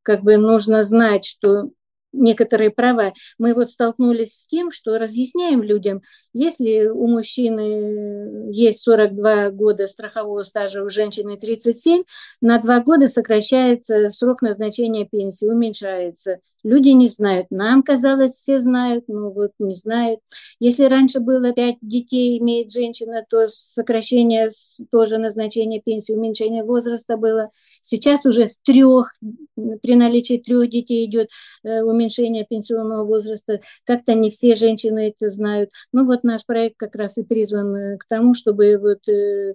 как 0.00 0.22
бы 0.22 0.38
нужно 0.38 0.82
знать, 0.82 1.26
что 1.26 1.68
некоторые 2.12 2.70
права. 2.70 3.12
Мы 3.38 3.54
вот 3.54 3.70
столкнулись 3.70 4.34
с 4.34 4.46
тем, 4.46 4.70
что 4.70 4.98
разъясняем 4.98 5.62
людям, 5.62 6.02
если 6.32 6.86
у 6.86 7.06
мужчины 7.06 8.50
есть 8.52 8.80
42 8.80 9.50
года 9.50 9.86
страхового 9.86 10.42
стажа, 10.42 10.82
у 10.84 10.88
женщины 10.88 11.36
37, 11.36 12.02
на 12.40 12.58
2 12.58 12.80
года 12.80 13.06
сокращается 13.08 14.10
срок 14.10 14.42
назначения 14.42 15.06
пенсии, 15.06 15.46
уменьшается. 15.46 16.40
Люди 16.64 16.88
не 16.88 17.08
знают. 17.08 17.46
Нам 17.50 17.82
казалось, 17.82 18.32
все 18.32 18.58
знают, 18.58 19.04
но 19.06 19.30
вот 19.30 19.52
не 19.58 19.74
знают. 19.74 20.20
Если 20.58 20.84
раньше 20.84 21.20
было 21.20 21.52
5 21.52 21.76
детей 21.82 22.38
имеет 22.38 22.72
женщина, 22.72 23.24
то 23.28 23.46
сокращение 23.48 24.50
тоже 24.90 25.18
назначения 25.18 25.80
пенсии, 25.80 26.12
уменьшение 26.12 26.64
возраста 26.64 27.16
было. 27.16 27.50
Сейчас 27.80 28.26
уже 28.26 28.46
с 28.46 28.58
трех, 28.58 29.12
при 29.56 29.94
наличии 29.94 30.38
трех 30.38 30.68
детей 30.68 31.06
идет 31.06 31.30
э, 31.62 31.82
уменьшение 31.98 32.46
пенсионного 32.48 33.04
возраста. 33.04 33.60
Как-то 33.84 34.14
не 34.14 34.30
все 34.30 34.54
женщины 34.54 35.08
это 35.08 35.30
знают. 35.30 35.70
Ну 35.92 36.06
вот 36.06 36.24
наш 36.24 36.46
проект 36.46 36.76
как 36.78 36.94
раз 36.94 37.18
и 37.18 37.24
призван 37.24 37.74
э, 37.74 37.96
к 37.98 38.06
тому, 38.06 38.34
чтобы 38.34 38.78
вот 38.78 39.08
э, 39.08 39.54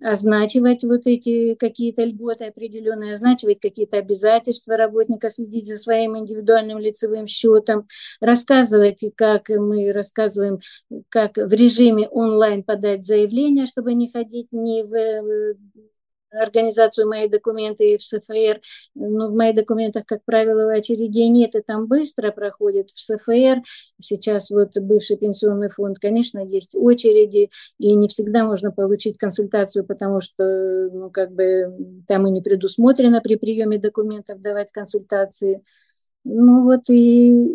означивать 0.00 0.82
вот 0.82 1.06
эти 1.06 1.54
какие-то 1.54 2.02
льготы 2.02 2.46
определенные, 2.46 3.14
означивать 3.14 3.60
какие-то 3.60 3.98
обязательства 3.98 4.76
работника, 4.76 5.30
следить 5.30 5.66
за 5.66 5.78
своим 5.78 6.18
индивидуальным 6.18 6.78
лицевым 6.78 7.26
счетом, 7.26 7.86
рассказывать, 8.20 9.02
как 9.14 9.48
мы 9.48 9.92
рассказываем, 9.92 10.58
как 11.08 11.36
в 11.36 11.52
режиме 11.52 12.08
онлайн 12.08 12.62
подать 12.62 13.04
заявление, 13.04 13.66
чтобы 13.66 13.94
не 13.94 14.10
ходить 14.10 14.48
ни 14.50 14.82
в 14.82 15.56
организацию 16.30 17.08
мои 17.08 17.28
документы 17.28 17.96
в 17.96 18.02
СФР. 18.02 18.60
Но 18.94 19.30
в 19.30 19.34
моих 19.34 19.56
документах, 19.56 20.04
как 20.06 20.24
правило, 20.24 20.72
очередей 20.72 21.28
нет, 21.28 21.54
и 21.54 21.60
там 21.60 21.86
быстро 21.86 22.30
проходит 22.32 22.90
в 22.90 23.00
СФР. 23.00 23.62
Сейчас 24.00 24.50
вот 24.50 24.76
бывший 24.76 25.16
пенсионный 25.16 25.68
фонд, 25.68 25.98
конечно, 25.98 26.38
есть 26.38 26.74
очереди, 26.74 27.50
и 27.78 27.94
не 27.94 28.08
всегда 28.08 28.44
можно 28.44 28.70
получить 28.70 29.18
консультацию, 29.18 29.84
потому 29.84 30.20
что, 30.20 30.90
ну, 30.92 31.10
как 31.10 31.32
бы 31.32 31.72
там 32.06 32.26
и 32.26 32.30
не 32.30 32.40
предусмотрено 32.40 33.20
при 33.20 33.36
приеме 33.36 33.78
документов 33.78 34.40
давать 34.40 34.70
консультации. 34.72 35.62
Ну 36.28 36.64
вот 36.64 36.90
и 36.90 37.54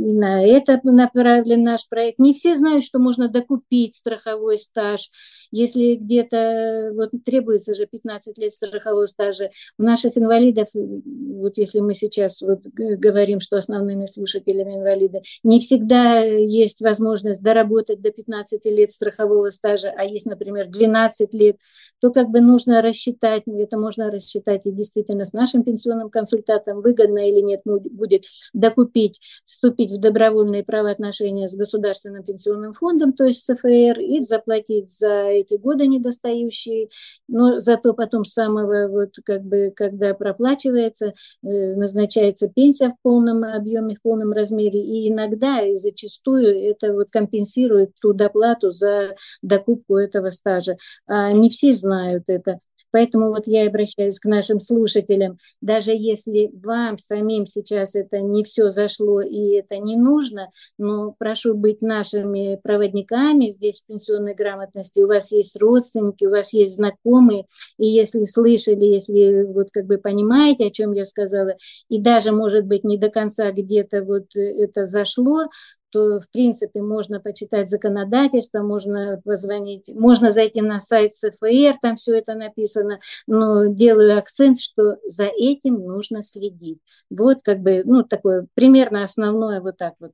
на 0.00 0.44
это 0.44 0.80
направлен 0.82 1.62
наш 1.62 1.86
проект. 1.88 2.18
Не 2.18 2.32
все 2.32 2.56
знают, 2.56 2.84
что 2.84 2.98
можно 2.98 3.28
докупить 3.28 3.94
страховой 3.94 4.58
стаж. 4.58 5.10
Если 5.50 5.94
где-то 5.96 6.92
вот, 6.94 7.10
требуется 7.24 7.74
же 7.74 7.86
15 7.86 8.38
лет 8.38 8.52
страхового 8.52 9.06
стажа, 9.06 9.50
у 9.78 9.82
наших 9.82 10.16
инвалидов, 10.16 10.68
вот 10.74 11.58
если 11.58 11.80
мы 11.80 11.94
сейчас 11.94 12.40
вот 12.40 12.62
говорим, 12.64 13.40
что 13.40 13.56
основными 13.56 14.06
слушателями 14.06 14.78
инвалиды, 14.78 15.22
не 15.42 15.60
всегда 15.60 16.20
есть 16.20 16.80
возможность 16.80 17.42
доработать 17.42 18.00
до 18.00 18.10
15 18.10 18.64
лет 18.66 18.92
страхового 18.92 19.50
стажа, 19.50 19.92
а 19.96 20.04
есть, 20.04 20.26
например, 20.26 20.68
12 20.68 21.34
лет, 21.34 21.56
то 22.00 22.10
как 22.10 22.30
бы 22.30 22.40
нужно 22.40 22.80
рассчитать, 22.80 23.42
это 23.46 23.78
можно 23.78 24.10
рассчитать 24.10 24.66
и 24.66 24.72
действительно 24.72 25.26
с 25.26 25.32
нашим 25.32 25.62
пенсионным 25.62 26.08
консультантом, 26.08 26.80
выгодно 26.80 27.28
или 27.28 27.40
нет 27.40 27.60
ну, 27.64 27.80
будет 27.80 28.24
докупить, 28.54 29.20
вступить 29.44 29.89
в 29.90 29.98
добровольные 29.98 30.64
правоотношения 30.64 31.48
с 31.48 31.54
Государственным 31.54 32.22
пенсионным 32.22 32.72
фондом, 32.72 33.12
то 33.12 33.24
есть 33.24 33.42
с 33.42 33.54
ФР, 33.54 34.00
и 34.00 34.22
заплатить 34.22 34.90
за 34.90 35.24
эти 35.24 35.54
годы 35.54 35.86
недостающие, 35.86 36.88
но 37.28 37.58
зато 37.58 37.92
потом 37.94 38.24
самого, 38.24 38.88
вот 38.88 39.14
как 39.24 39.42
бы, 39.42 39.72
когда 39.74 40.14
проплачивается, 40.14 41.14
э, 41.42 41.74
назначается 41.74 42.48
пенсия 42.48 42.90
в 42.90 43.02
полном 43.02 43.44
объеме, 43.44 43.94
в 43.94 44.02
полном 44.02 44.32
размере, 44.32 44.80
и 44.80 45.10
иногда 45.10 45.60
и 45.60 45.74
зачастую 45.74 46.58
это 46.70 46.92
вот 46.92 47.08
компенсирует 47.10 47.90
ту 48.00 48.12
доплату 48.12 48.70
за 48.70 49.16
докупку 49.42 49.96
этого 49.96 50.30
стажа. 50.30 50.76
А 51.06 51.32
не 51.32 51.50
все 51.50 51.74
знают 51.74 52.24
это. 52.28 52.60
Поэтому 52.90 53.28
вот 53.28 53.46
я 53.46 53.66
обращаюсь 53.66 54.18
к 54.18 54.24
нашим 54.26 54.60
слушателям. 54.60 55.38
Даже 55.60 55.92
если 55.92 56.50
вам 56.52 56.98
самим 56.98 57.46
сейчас 57.46 57.94
это 57.94 58.20
не 58.20 58.44
все 58.44 58.70
зашло 58.70 59.20
и 59.20 59.52
это 59.52 59.78
не 59.78 59.96
нужно, 59.96 60.50
но 60.78 61.14
прошу 61.18 61.54
быть 61.54 61.82
нашими 61.82 62.58
проводниками 62.62 63.50
здесь 63.50 63.82
в 63.82 63.86
пенсионной 63.86 64.34
грамотности. 64.34 65.00
У 65.00 65.06
вас 65.06 65.32
есть 65.32 65.56
родственники, 65.56 66.24
у 66.24 66.30
вас 66.30 66.52
есть 66.52 66.74
знакомые, 66.74 67.46
и 67.78 67.86
если 67.86 68.22
слышали, 68.22 68.84
если 68.84 69.44
вот 69.44 69.70
как 69.70 69.86
бы 69.86 69.98
понимаете, 69.98 70.66
о 70.66 70.70
чем 70.70 70.92
я 70.92 71.04
сказала, 71.04 71.54
и 71.88 72.00
даже, 72.00 72.32
может 72.32 72.66
быть, 72.66 72.84
не 72.84 72.98
до 72.98 73.10
конца 73.10 73.50
где-то 73.52 74.04
вот 74.04 74.34
это 74.34 74.84
зашло, 74.84 75.46
то, 75.90 76.20
в 76.20 76.30
принципе, 76.30 76.82
можно 76.82 77.20
почитать 77.20 77.68
законодательство, 77.68 78.62
можно 78.62 79.20
позвонить, 79.24 79.88
можно 79.88 80.30
зайти 80.30 80.60
на 80.60 80.78
сайт 80.78 81.14
ЦФР, 81.14 81.78
там 81.82 81.96
все 81.96 82.18
это 82.18 82.34
написано, 82.34 83.00
но 83.26 83.66
делаю 83.66 84.18
акцент, 84.18 84.58
что 84.58 84.96
за 85.06 85.26
этим 85.26 85.74
нужно 85.74 86.22
следить. 86.22 86.78
Вот 87.10 87.38
как 87.42 87.60
бы, 87.60 87.82
ну, 87.84 88.02
такое 88.02 88.46
примерно 88.54 89.02
основное 89.02 89.60
вот 89.60 89.76
так 89.76 89.94
вот. 90.00 90.12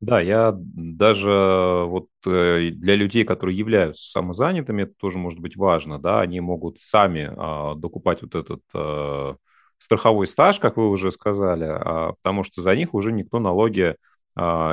Да, 0.00 0.20
я 0.20 0.54
даже 0.56 1.84
вот 1.86 2.08
э, 2.26 2.70
для 2.70 2.94
людей, 2.94 3.24
которые 3.24 3.56
являются 3.56 4.08
самозанятыми, 4.10 4.82
это 4.82 4.92
тоже 4.96 5.18
может 5.18 5.40
быть 5.40 5.56
важно, 5.56 5.98
да, 5.98 6.20
они 6.20 6.40
могут 6.40 6.80
сами 6.80 7.32
а, 7.36 7.74
докупать 7.74 8.22
вот 8.22 8.34
этот 8.34 8.62
а, 8.74 9.36
страховой 9.78 10.26
стаж, 10.26 10.60
как 10.60 10.76
вы 10.76 10.88
уже 10.88 11.10
сказали, 11.10 11.66
а, 11.68 12.12
потому 12.22 12.44
что 12.44 12.60
за 12.62 12.76
них 12.76 12.94
уже 12.94 13.12
никто 13.12 13.38
налоги 13.40 13.96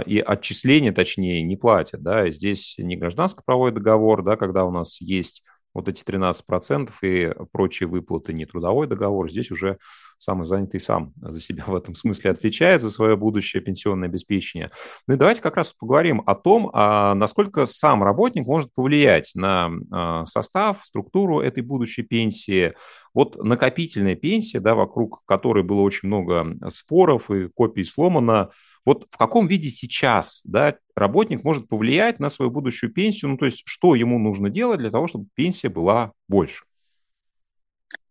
и 0.06 0.20
отчисления, 0.20 0.92
точнее, 0.92 1.42
не 1.42 1.56
платят. 1.58 2.04
Да? 2.04 2.30
Здесь 2.30 2.76
не 2.78 2.96
гражданско-правовой 2.96 3.72
договор, 3.72 4.24
да, 4.24 4.36
когда 4.36 4.66
у 4.66 4.72
нас 4.72 5.02
есть 5.02 5.44
вот 5.76 5.90
эти 5.90 6.04
13% 6.04 6.90
и 7.02 7.34
прочие 7.52 7.88
выплаты, 7.88 8.34
не 8.34 8.46
трудовой 8.46 8.88
договор, 8.88 9.30
здесь 9.30 9.52
уже 9.52 9.78
самый 10.18 10.46
занятый 10.46 10.80
сам 10.80 11.14
за 11.18 11.42
себя 11.42 11.66
в 11.68 11.76
этом 11.76 11.94
смысле 11.94 12.32
отвечает, 12.32 12.82
за 12.82 12.90
свое 12.90 13.18
будущее 13.18 13.62
пенсионное 13.62 14.08
обеспечение. 14.08 14.72
Ну 15.06 15.16
и 15.16 15.18
давайте 15.18 15.42
как 15.42 15.58
раз 15.58 15.74
поговорим 15.74 16.24
о 16.26 16.34
том, 16.34 16.72
а 16.74 17.14
насколько 17.14 17.66
сам 17.66 18.04
работник 18.04 18.48
может 18.48 18.74
повлиять 18.74 19.34
на 19.36 19.70
а, 19.92 20.26
состав, 20.26 20.78
структуру 20.84 21.42
этой 21.42 21.62
будущей 21.62 22.04
пенсии. 22.04 22.74
Вот 23.14 23.36
накопительная 23.36 24.16
пенсия, 24.16 24.62
да, 24.62 24.76
вокруг 24.76 25.24
которой 25.26 25.64
было 25.64 25.82
очень 25.82 26.08
много 26.08 26.58
споров 26.70 27.30
и 27.30 27.50
копий 27.50 27.84
сломано, 27.84 28.52
вот 28.86 29.08
в 29.10 29.18
каком 29.18 29.48
виде 29.48 29.70
сейчас 29.70 30.42
да, 30.46 30.76
работник 30.96 31.44
может 31.44 31.68
повлиять 31.68 32.20
на 32.20 32.30
свою 32.30 32.52
будущую 32.52 32.94
пенсию? 32.94 33.32
Ну, 33.32 33.38
то 33.38 33.46
есть, 33.46 33.64
что 33.66 33.96
ему 33.96 34.20
нужно 34.20 34.50
делать 34.50 34.80
для 34.80 34.92
того, 34.92 35.08
чтобы 35.08 35.28
пенсия 35.34 35.70
была 35.70 36.12
больше? 36.28 36.66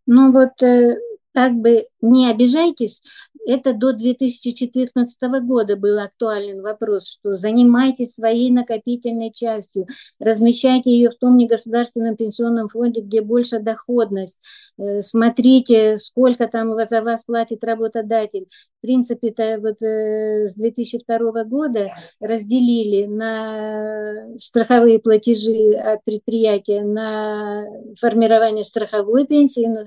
Ну, 0.06 0.32
вот 0.32 0.60
э, 0.62 0.96
как 1.32 1.54
бы 1.54 1.86
не 2.00 2.30
обижайтесь, 2.30 3.02
это 3.46 3.74
до 3.74 3.92
2014 3.92 5.18
года 5.42 5.76
был 5.76 5.98
актуален 5.98 6.62
вопрос, 6.62 7.08
что 7.08 7.36
занимайтесь 7.36 8.14
своей 8.14 8.50
накопительной 8.50 9.32
частью, 9.32 9.86
размещайте 10.18 10.90
ее 10.90 11.10
в 11.10 11.16
том 11.16 11.36
негосударственном 11.36 12.16
пенсионном 12.16 12.68
фонде, 12.68 13.00
где 13.00 13.20
больше 13.20 13.58
доходность, 13.58 14.38
э, 14.78 15.02
смотрите, 15.02 15.96
сколько 15.98 16.46
там 16.46 16.74
за 16.84 17.02
вас 17.02 17.24
платит 17.24 17.64
работодатель. 17.64 18.46
В 18.78 18.86
принципе, 18.86 19.28
это 19.28 19.58
вот 19.60 19.82
э, 19.82 20.48
с 20.48 20.54
2002 20.54 21.44
года 21.44 21.90
разделили 22.20 23.06
на 23.06 24.36
страховые 24.36 24.98
платежи 24.98 25.72
от 25.72 26.04
предприятия 26.04 26.82
на 26.82 27.64
формирование 27.98 28.64
страховой 28.64 29.26
пенсии, 29.26 29.66
на, 29.66 29.84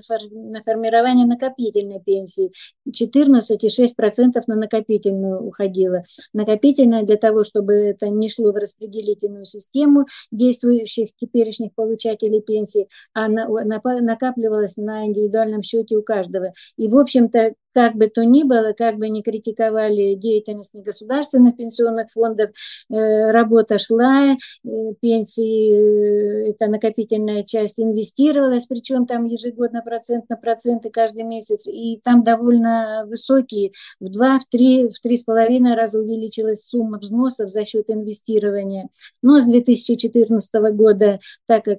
формирование 0.62 1.26
накопительной 1.26 2.00
пенсии. 2.00 2.50
14 2.92 3.47
16,6% 3.50 4.42
на 4.46 4.54
накопительную 4.54 5.42
уходило. 5.42 6.02
Накопительная 6.32 7.04
для 7.04 7.16
того, 7.16 7.44
чтобы 7.44 7.74
это 7.74 8.08
не 8.08 8.28
шло 8.28 8.52
в 8.52 8.56
распределительную 8.56 9.44
систему 9.44 10.06
действующих 10.30 11.10
теперешних 11.16 11.74
получателей 11.74 12.40
пенсии, 12.40 12.88
а 13.14 13.28
накапливалась 13.28 14.76
на 14.76 15.06
индивидуальном 15.06 15.62
счете 15.62 15.96
у 15.96 16.02
каждого. 16.02 16.52
И, 16.76 16.88
в 16.88 16.96
общем-то, 16.96 17.54
как 17.78 17.94
бы 17.94 18.08
то 18.08 18.24
ни 18.24 18.42
было, 18.42 18.72
как 18.76 18.96
бы 18.96 19.08
ни 19.08 19.22
критиковали 19.22 20.14
деятельность 20.14 20.74
негосударственных 20.74 21.56
пенсионных 21.56 22.10
фондов, 22.10 22.50
э, 22.90 23.30
работа 23.30 23.78
шла, 23.78 24.32
э, 24.32 24.68
пенсии, 25.00 26.48
э, 26.48 26.50
это 26.50 26.66
накопительная 26.66 27.44
часть 27.44 27.78
инвестировалась, 27.78 28.66
причем 28.66 29.06
там 29.06 29.26
ежегодно 29.26 29.82
процент 29.82 30.28
на 30.28 30.36
проценты 30.36 30.90
каждый 30.90 31.22
месяц, 31.22 31.68
и 31.68 32.00
там 32.02 32.24
довольно 32.24 33.04
высокие, 33.06 33.70
в 34.00 34.10
два, 34.10 34.40
в 34.40 34.46
три, 34.50 34.88
в 34.88 34.98
три 35.00 35.16
с 35.16 35.22
половиной 35.22 35.76
раза 35.76 36.00
увеличилась 36.00 36.64
сумма 36.64 36.98
взносов 36.98 37.48
за 37.48 37.64
счет 37.64 37.84
инвестирования. 37.90 38.88
Но 39.22 39.38
с 39.38 39.46
2014 39.46 40.52
года, 40.72 41.20
так 41.46 41.66
как 41.66 41.78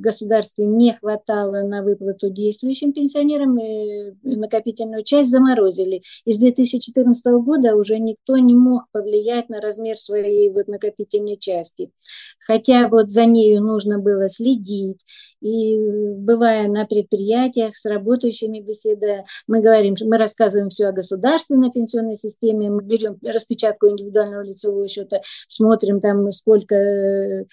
государстве 0.00 0.66
не 0.66 0.94
хватало 0.94 1.62
на 1.62 1.84
выплату 1.84 2.30
действующим 2.30 2.92
пенсионерам, 2.92 3.56
накопительную 4.24 5.04
часть 5.04 5.35
заморозили. 5.36 6.02
И 6.24 6.32
с 6.32 6.38
2014 6.38 7.26
года 7.44 7.76
уже 7.76 7.98
никто 7.98 8.36
не 8.38 8.54
мог 8.54 8.84
повлиять 8.92 9.48
на 9.48 9.60
размер 9.60 9.98
своей 9.98 10.50
вот 10.50 10.68
накопительной 10.68 11.36
части. 11.36 11.90
Хотя 12.40 12.88
вот 12.88 13.10
за 13.10 13.26
нею 13.26 13.62
нужно 13.62 13.98
было 13.98 14.28
следить. 14.28 15.00
И 15.40 15.78
бывая 15.78 16.68
на 16.68 16.86
предприятиях 16.86 17.76
с 17.76 17.84
работающими 17.84 18.60
беседы, 18.60 19.24
мы 19.46 19.60
говорим, 19.60 19.94
мы 20.04 20.16
рассказываем 20.16 20.70
все 20.70 20.86
о 20.86 20.92
государственной 20.92 21.70
пенсионной 21.70 22.16
системе, 22.16 22.70
мы 22.70 22.82
берем 22.82 23.18
распечатку 23.22 23.88
индивидуального 23.88 24.42
лицевого 24.42 24.88
счета, 24.88 25.20
смотрим 25.48 26.00
там, 26.00 26.32
сколько 26.32 26.74
э, 26.74 27.44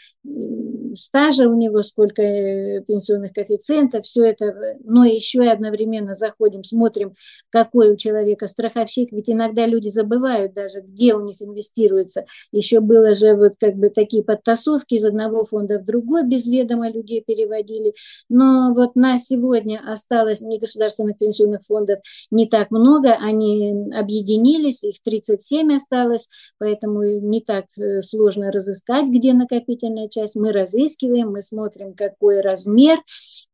стажа 0.95 1.49
у 1.49 1.55
него, 1.55 1.81
сколько 1.81 2.21
э, 2.21 2.81
пенсионных 2.87 3.33
коэффициентов, 3.33 4.05
все 4.05 4.23
это, 4.25 4.77
но 4.83 5.03
еще 5.05 5.43
и 5.43 5.49
одновременно 5.49 6.13
заходим, 6.13 6.63
смотрим, 6.63 7.13
как 7.49 7.73
какой 7.73 7.91
у 7.91 7.95
человека 7.95 8.47
страховщик, 8.47 9.11
ведь 9.11 9.29
иногда 9.29 9.65
люди 9.65 9.87
забывают 9.87 10.53
даже, 10.53 10.81
где 10.81 11.15
у 11.15 11.25
них 11.25 11.41
инвестируется. 11.41 12.25
Еще 12.51 12.81
было 12.81 13.13
же 13.13 13.35
вот 13.35 13.53
как 13.59 13.75
бы 13.75 13.89
такие 13.89 14.23
подтасовки 14.23 14.93
из 14.95 15.05
одного 15.05 15.43
фонда 15.43 15.79
в 15.79 15.85
другой, 15.85 16.23
без 16.23 16.45
ведома 16.45 16.91
людей 16.91 17.23
переводили. 17.25 17.95
Но 18.29 18.73
вот 18.75 18.95
на 18.95 19.17
сегодня 19.17 19.81
осталось 19.85 20.41
негосударственных 20.41 21.17
пенсионных 21.17 21.61
фондов 21.63 21.99
не 22.29 22.47
так 22.47 22.69
много, 22.69 23.13
они 23.13 23.91
объединились, 23.91 24.83
их 24.83 24.97
37 25.03 25.75
осталось, 25.75 26.29
поэтому 26.59 27.03
не 27.03 27.41
так 27.41 27.65
э, 27.77 28.01
сложно 28.01 28.51
разыскать, 28.51 29.07
где 29.07 29.33
накопительная 29.33 30.09
часть. 30.09 30.35
Мы 30.35 30.51
разыскиваем, 30.51 30.82
мы 31.31 31.41
смотрим, 31.41 31.93
какой 31.93 32.41
размер, 32.41 32.99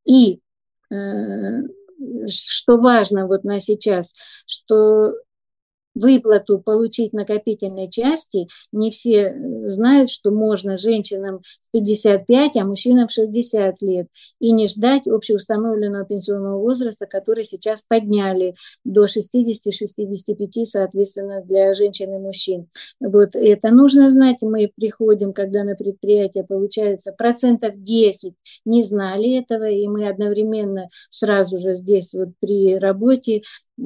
и 0.06 0.40
э, 0.92 0.96
что 2.28 2.78
важно 2.78 3.28
вот 3.28 3.44
на 3.44 3.60
сейчас, 3.60 4.14
что 4.46 5.14
выплату 5.96 6.60
получить 6.60 7.14
накопительной 7.14 7.90
части, 7.90 8.48
не 8.72 8.92
все 8.92 9.22
э, 9.22 9.34
знают, 9.70 10.10
что 10.10 10.32
можно 10.32 10.78
женщинам 10.78 11.40
в 11.40 11.72
55, 11.72 12.56
а 12.58 12.66
мужчинам 12.66 13.08
в 13.08 13.12
60 13.12 13.82
лет, 13.82 14.08
и 14.40 14.52
не 14.52 14.68
ждать 14.68 15.08
общеустановленного 15.08 16.06
пенсионного 16.06 16.60
возраста, 16.60 17.06
который 17.06 17.44
сейчас 17.44 17.84
подняли 17.88 18.56
до 18.84 19.06
60-65, 19.06 20.66
соответственно, 20.66 21.42
для 21.44 21.74
женщин 21.74 22.14
и 22.14 22.20
мужчин. 22.20 22.68
Вот 23.00 23.36
это 23.36 23.70
нужно 23.72 24.10
знать. 24.10 24.38
Мы 24.42 24.72
приходим, 24.76 25.34
когда 25.34 25.64
на 25.64 25.76
предприятие 25.76 26.44
получается 26.44 27.14
процентов 27.14 27.74
10 27.76 28.34
не 28.66 28.84
знали 28.84 29.38
этого, 29.40 29.70
и 29.70 29.88
мы 29.88 30.10
одновременно 30.10 30.90
сразу 31.10 31.58
же 31.58 31.76
здесь 31.76 32.14
вот 32.14 32.30
при 32.40 32.78
работе 32.78 33.42
э, 33.78 33.82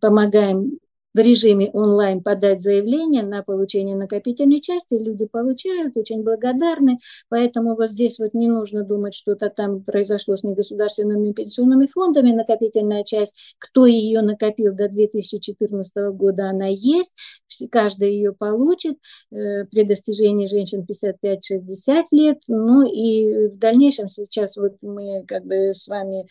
помогаем 0.00 0.78
в 1.14 1.18
режиме 1.18 1.70
онлайн 1.72 2.22
подать 2.22 2.60
заявление 2.60 3.22
на 3.22 3.42
получение 3.42 3.96
накопительной 3.96 4.60
части, 4.60 4.94
люди 4.94 5.26
получают, 5.26 5.96
очень 5.96 6.22
благодарны, 6.22 6.98
поэтому 7.28 7.76
вот 7.76 7.90
здесь 7.90 8.18
вот 8.18 8.34
не 8.34 8.48
нужно 8.48 8.84
думать, 8.84 9.14
что-то 9.14 9.50
там 9.50 9.82
произошло 9.82 10.36
с 10.36 10.42
негосударственными 10.42 11.32
пенсионными 11.32 11.86
фондами, 11.86 12.32
накопительная 12.32 13.04
часть, 13.04 13.54
кто 13.58 13.86
ее 13.86 14.22
накопил 14.22 14.74
до 14.74 14.88
2014 14.88 15.92
года, 16.12 16.48
она 16.48 16.66
есть, 16.66 17.12
каждый 17.70 18.14
ее 18.14 18.32
получит. 18.32 18.96
Э, 19.30 19.64
при 19.66 19.84
достижении 19.84 20.46
женщин 20.46 20.86
55-60 20.88 22.04
лет, 22.12 22.38
ну 22.48 22.86
и 22.86 23.48
в 23.48 23.58
дальнейшем 23.58 24.08
сейчас 24.08 24.56
вот 24.56 24.76
мы 24.80 25.24
как 25.26 25.44
бы 25.44 25.72
с 25.74 25.88
вами 25.88 26.26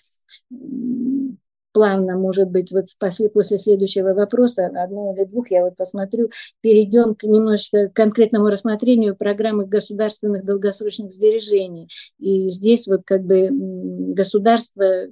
плавно, 1.71 2.17
может 2.17 2.49
быть, 2.49 2.71
вот 2.71 2.85
после, 2.99 3.29
после 3.29 3.57
следующего 3.57 4.13
вопроса, 4.13 4.67
одного 4.67 5.15
или 5.15 5.25
двух, 5.25 5.51
я 5.51 5.63
вот 5.63 5.75
посмотрю, 5.75 6.29
перейдем 6.61 7.15
к 7.15 7.23
немножечко 7.23 7.89
конкретному 7.89 8.47
рассмотрению 8.47 9.15
программы 9.15 9.65
государственных 9.65 10.45
долгосрочных 10.45 11.11
сбережений. 11.11 11.87
И 12.19 12.49
здесь 12.49 12.87
вот 12.87 13.01
как 13.05 13.23
бы 13.23 13.49
государство 13.51 15.07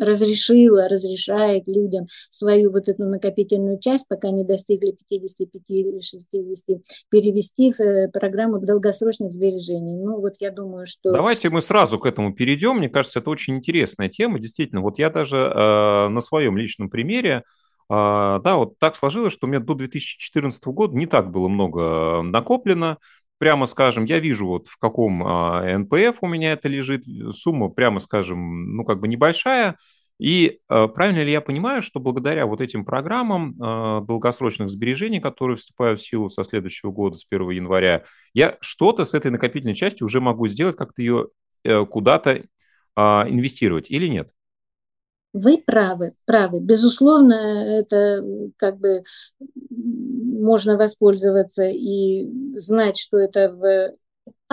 разрешила, 0.00 0.88
разрешает 0.88 1.64
людям 1.66 2.06
свою 2.30 2.70
вот 2.70 2.88
эту 2.88 3.04
накопительную 3.04 3.78
часть, 3.78 4.06
пока 4.08 4.30
не 4.30 4.44
достигли 4.44 4.96
55 5.08 5.62
или 5.68 6.00
60, 6.00 6.80
перевести 7.10 7.72
в 7.72 7.80
э, 7.80 8.08
программу 8.08 8.58
долгосрочных 8.60 9.32
сбережений. 9.32 9.96
Ну, 9.96 10.20
вот 10.20 10.34
я 10.40 10.50
думаю, 10.50 10.86
что... 10.86 11.12
Давайте 11.12 11.50
мы 11.50 11.60
сразу 11.60 11.98
к 11.98 12.06
этому 12.06 12.34
перейдем. 12.34 12.78
Мне 12.78 12.88
кажется, 12.88 13.20
это 13.20 13.30
очень 13.30 13.56
интересная 13.56 14.08
тема. 14.08 14.38
Действительно, 14.38 14.80
вот 14.80 14.98
я 14.98 15.10
даже 15.10 15.36
э, 15.36 16.08
на 16.08 16.20
своем 16.20 16.56
личном 16.56 16.90
примере 16.90 17.44
Uh, 17.86 18.40
да, 18.40 18.56
вот 18.56 18.78
так 18.78 18.96
сложилось, 18.96 19.34
что 19.34 19.46
у 19.46 19.50
меня 19.50 19.60
до 19.60 19.74
2014 19.74 20.64
года 20.68 20.96
не 20.96 21.04
так 21.04 21.30
было 21.30 21.48
много 21.48 22.22
накоплено 22.22 22.96
прямо 23.38 23.66
скажем, 23.66 24.04
я 24.04 24.18
вижу 24.18 24.46
вот 24.46 24.68
в 24.68 24.78
каком 24.78 25.22
а, 25.26 25.78
НПФ 25.78 26.18
у 26.20 26.26
меня 26.26 26.52
это 26.52 26.68
лежит, 26.68 27.04
сумма, 27.30 27.68
прямо 27.68 28.00
скажем, 28.00 28.76
ну 28.76 28.84
как 28.84 29.00
бы 29.00 29.08
небольшая, 29.08 29.76
и 30.18 30.60
э, 30.68 30.88
правильно 30.88 31.24
ли 31.24 31.32
я 31.32 31.40
понимаю, 31.40 31.82
что 31.82 31.98
благодаря 31.98 32.46
вот 32.46 32.60
этим 32.60 32.84
программам 32.84 33.60
э, 33.60 34.00
долгосрочных 34.06 34.68
сбережений, 34.68 35.20
которые 35.20 35.56
вступают 35.56 36.00
в 36.00 36.06
силу 36.06 36.28
со 36.28 36.44
следующего 36.44 36.92
года, 36.92 37.16
с 37.16 37.26
1 37.28 37.50
января, 37.50 38.04
я 38.32 38.56
что-то 38.60 39.04
с 39.04 39.14
этой 39.14 39.32
накопительной 39.32 39.74
частью 39.74 40.06
уже 40.06 40.20
могу 40.20 40.46
сделать, 40.46 40.76
как-то 40.76 41.02
ее 41.02 41.28
э, 41.64 41.84
куда-то 41.84 42.42
инвестировать 42.96 43.90
или 43.90 44.06
нет? 44.06 44.30
Вы 45.32 45.58
правы, 45.58 46.12
правы. 46.26 46.60
Безусловно, 46.60 47.34
это 47.34 48.24
как 48.56 48.78
бы 48.78 49.02
можно 50.44 50.76
воспользоваться 50.76 51.64
и 51.64 52.28
знать, 52.56 52.98
что 52.98 53.18
это 53.18 53.50
в 53.50 53.94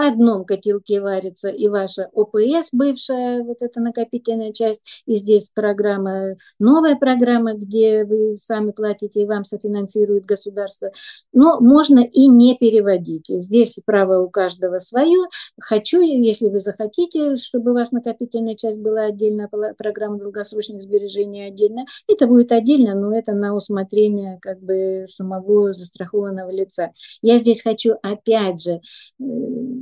одном 0.08 0.46
котелке 0.46 1.02
варится 1.02 1.50
и 1.50 1.68
ваша 1.68 2.10
ОПС, 2.14 2.70
бывшая 2.72 3.44
вот 3.44 3.58
эта 3.62 3.80
накопительная 3.80 4.52
часть, 4.54 5.04
и 5.06 5.16
здесь 5.16 5.50
программа, 5.54 6.36
новая 6.60 6.96
программа, 6.96 7.54
где 7.54 8.04
вы 8.06 8.38
сами 8.38 8.72
платите 8.72 9.22
и 9.22 9.26
вам 9.26 9.44
софинансирует 9.44 10.26
государство. 10.26 10.92
Но 11.34 11.60
можно 11.60 12.00
и 12.00 12.28
не 12.28 12.56
переводить. 12.56 13.28
Здесь 13.28 13.80
право 13.86 14.22
у 14.22 14.30
каждого 14.30 14.80
свое. 14.80 15.20
Хочу, 15.60 16.02
если 16.02 16.50
вы 16.50 16.60
захотите, 16.60 17.36
чтобы 17.36 17.72
у 17.72 17.74
вас 17.74 17.92
накопительная 17.92 18.56
часть 18.56 18.80
была 18.80 19.06
отдельно, 19.06 19.50
программа 19.78 20.18
долгосрочных 20.18 20.82
сбережений 20.82 21.48
отдельно, 21.48 21.86
это 22.08 22.28
будет 22.28 22.52
отдельно, 22.52 22.96
но 22.96 23.16
это 23.16 23.34
на 23.34 23.56
усмотрение 23.56 24.40
как 24.42 24.62
бы 24.62 25.06
самого 25.08 25.74
застрахованного 25.74 26.50
лица. 26.50 26.92
Я 27.22 27.38
здесь 27.38 27.62
хочу 27.62 27.96
опять 28.02 28.62
же 28.62 28.82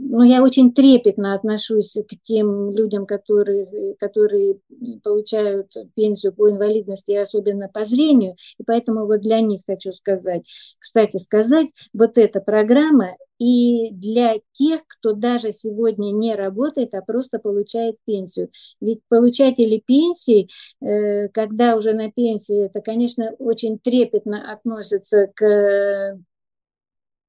ну, 0.09 0.23
я 0.23 0.41
очень 0.41 0.73
трепетно 0.73 1.35
отношусь 1.35 1.93
к 1.93 2.15
тем 2.23 2.73
людям, 2.73 3.05
которые, 3.05 3.95
которые 3.99 4.57
получают 5.03 5.71
пенсию 5.95 6.33
по 6.33 6.49
инвалидности, 6.49 7.11
особенно 7.11 7.69
по 7.69 7.85
зрению, 7.85 8.35
и 8.57 8.63
поэтому 8.65 9.05
вот 9.05 9.21
для 9.21 9.39
них 9.39 9.61
хочу 9.67 9.93
сказать. 9.93 10.49
Кстати, 10.79 11.17
сказать, 11.17 11.67
вот 11.93 12.17
эта 12.17 12.41
программа 12.41 13.15
и 13.37 13.91
для 13.91 14.39
тех, 14.51 14.81
кто 14.87 15.13
даже 15.13 15.51
сегодня 15.51 16.11
не 16.11 16.35
работает, 16.35 16.93
а 16.95 17.01
просто 17.01 17.39
получает 17.39 17.95
пенсию. 18.05 18.49
Ведь 18.81 19.01
получатели 19.07 19.81
пенсии, 19.85 20.49
э, 20.81 21.29
когда 21.29 21.75
уже 21.75 21.93
на 21.93 22.11
пенсии, 22.11 22.65
это, 22.65 22.81
конечно, 22.81 23.35
очень 23.37 23.79
трепетно 23.79 24.51
относятся 24.51 25.27
к 25.35 26.17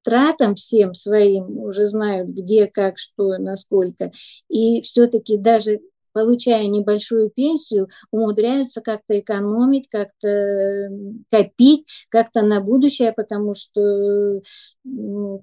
тратам 0.03 0.55
всем 0.55 0.93
своим 0.93 1.57
уже 1.59 1.87
знают, 1.87 2.29
где, 2.29 2.67
как, 2.67 2.97
что, 2.97 3.37
насколько. 3.37 4.11
И 4.49 4.81
все-таки 4.81 5.37
даже 5.37 5.81
получая 6.13 6.67
небольшую 6.67 7.29
пенсию, 7.29 7.89
умудряются 8.11 8.81
как-то 8.81 9.19
экономить, 9.19 9.87
как-то 9.89 10.89
копить, 11.29 11.85
как-то 12.09 12.41
на 12.41 12.61
будущее, 12.61 13.13
потому 13.13 13.53
что 13.53 14.41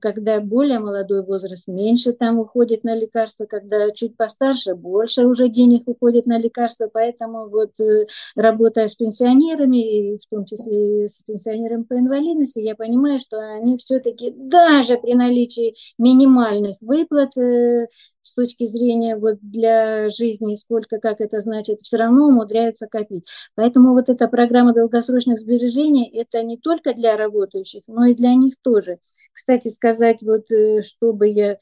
когда 0.01 0.41
более 0.41 0.79
молодой 0.79 1.25
возраст, 1.25 1.69
меньше 1.69 2.13
там 2.13 2.39
уходит 2.39 2.85
на 2.85 2.95
лекарства, 2.95 3.47
когда 3.47 3.91
чуть 3.91 4.17
постарше, 4.17 4.75
больше 4.75 5.27
уже 5.27 5.49
денег 5.49 5.87
уходит 5.87 6.27
на 6.27 6.39
лекарства, 6.39 6.89
поэтому 6.93 7.49
вот 7.49 7.79
э, 7.81 8.07
работая 8.35 8.89
с 8.89 8.95
пенсионерами, 8.95 10.15
и 10.15 10.19
в 10.19 10.27
том 10.31 10.45
числе 10.45 11.09
с 11.09 11.23
пенсионерами 11.23 11.85
по 11.85 11.95
инвалидности, 11.95 12.61
я 12.61 12.75
понимаю, 12.75 13.19
что 13.19 13.39
они 13.39 13.79
все-таки 13.79 14.33
даже 14.37 14.97
при 14.97 15.15
наличии 15.15 15.75
минимальных 15.99 16.77
выплат 16.81 17.37
э, 17.37 17.87
с 18.29 18.35
точки 18.35 18.67
зрения 18.67 19.17
вот 19.17 19.38
для 19.41 20.09
жизни, 20.09 20.55
сколько, 20.55 20.99
как 20.99 21.21
это 21.21 21.41
значит, 21.41 21.81
все 21.83 21.97
равно 21.97 22.29
умудряются 22.29 22.87
копить. 22.87 23.27
Поэтому 23.55 23.93
вот 23.93 24.09
эта 24.09 24.29
программа 24.29 24.75
долгосрочных 24.75 25.38
сбережений, 25.38 26.09
это 26.09 26.43
не 26.43 26.57
только 26.57 26.95
для 26.95 27.17
работающих, 27.17 27.83
но 27.87 28.07
и 28.07 28.14
для 28.14 28.35
них 28.35 28.55
тоже. 28.62 28.99
Кстати 29.33 29.69
сказать, 29.69 30.23
вот 30.23 30.51
э, 30.51 30.81
чтобы 30.83 31.29
я 31.29 31.59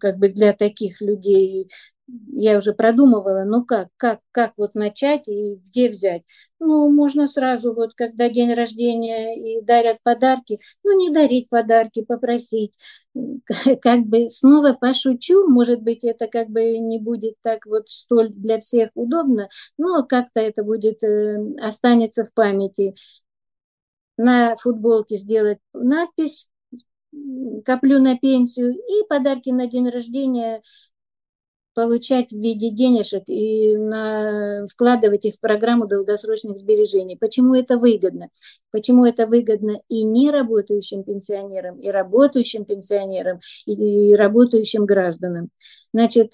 как 0.00 0.18
бы 0.18 0.28
для 0.28 0.52
таких 0.52 1.00
людей 1.00 1.68
я 2.32 2.56
уже 2.56 2.72
продумывала, 2.72 3.44
ну 3.44 3.64
как, 3.64 3.88
как, 3.96 4.20
как 4.32 4.52
вот 4.56 4.74
начать 4.74 5.28
и 5.28 5.56
где 5.56 5.90
взять. 5.90 6.22
Ну, 6.58 6.90
можно 6.90 7.26
сразу, 7.26 7.72
вот 7.72 7.94
когда 7.94 8.28
день 8.28 8.54
рождения 8.54 9.36
и 9.36 9.62
дарят 9.62 9.98
подарки, 10.02 10.56
ну, 10.84 10.98
не 10.98 11.10
дарить 11.10 11.50
подарки, 11.50 12.02
попросить. 12.02 12.72
Как 13.82 14.00
бы 14.00 14.30
снова 14.30 14.72
пошучу, 14.74 15.48
может 15.48 15.82
быть, 15.82 16.04
это 16.04 16.28
как 16.28 16.48
бы 16.48 16.78
не 16.78 16.98
будет 16.98 17.34
так 17.42 17.66
вот 17.66 17.88
столь 17.88 18.30
для 18.30 18.60
всех 18.60 18.90
удобно, 18.94 19.48
но 19.76 20.04
как-то 20.04 20.40
это 20.40 20.62
будет, 20.62 21.02
э, 21.02 21.36
останется 21.60 22.24
в 22.24 22.32
памяти. 22.32 22.94
На 24.16 24.56
футболке 24.56 25.16
сделать 25.16 25.58
надпись 25.72 26.48
коплю 27.64 27.98
на 27.98 28.16
пенсию 28.16 28.72
и 28.72 29.06
подарки 29.08 29.50
на 29.50 29.66
день 29.66 29.88
рождения 29.88 30.62
получать 31.78 32.32
в 32.32 32.36
виде 32.36 32.70
денежек 32.70 33.22
и 33.28 33.76
на, 33.76 34.66
вкладывать 34.66 35.24
их 35.26 35.36
в 35.36 35.40
программу 35.40 35.86
долгосрочных 35.86 36.58
сбережений. 36.58 37.16
Почему 37.16 37.54
это 37.54 37.78
выгодно? 37.78 38.30
Почему 38.72 39.04
это 39.04 39.28
выгодно 39.28 39.80
и 39.88 40.02
не 40.02 40.32
работающим 40.32 41.04
пенсионерам, 41.04 41.78
и 41.78 41.88
работающим 41.88 42.64
пенсионерам, 42.64 43.38
и, 43.64 44.10
и 44.10 44.14
работающим 44.16 44.86
гражданам? 44.86 45.50
Значит, 45.94 46.32